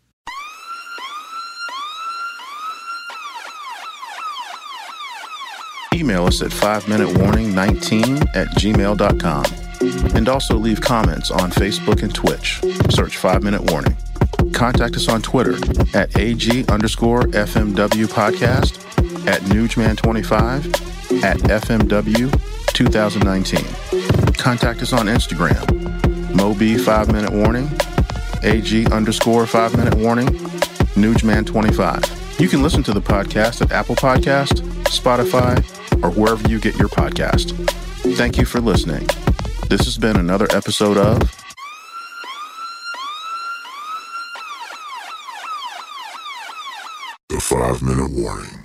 [5.93, 9.60] Email us at 5 minute warning 19 at gmail.com.
[9.81, 12.61] And also leave comments on Facebook and Twitch.
[12.95, 13.97] Search 5 Minute Warning.
[14.53, 15.55] Contact us on Twitter
[15.97, 18.79] at AG underscore FMW podcast,
[19.27, 22.31] at Newsman25, at FMW
[22.75, 24.35] 2019.
[24.35, 27.71] Contact us on Instagram, Moby 5 Minute Warning,
[28.43, 30.29] AG underscore 5 Minute Warning,
[30.95, 32.41] Newsman25.
[32.41, 35.57] You can listen to the podcast at Apple Podcast, Spotify,
[36.03, 37.53] or wherever you get your podcast.
[38.17, 39.07] Thank you for listening.
[39.71, 41.21] This has been another episode of
[47.29, 48.60] The five minute warning.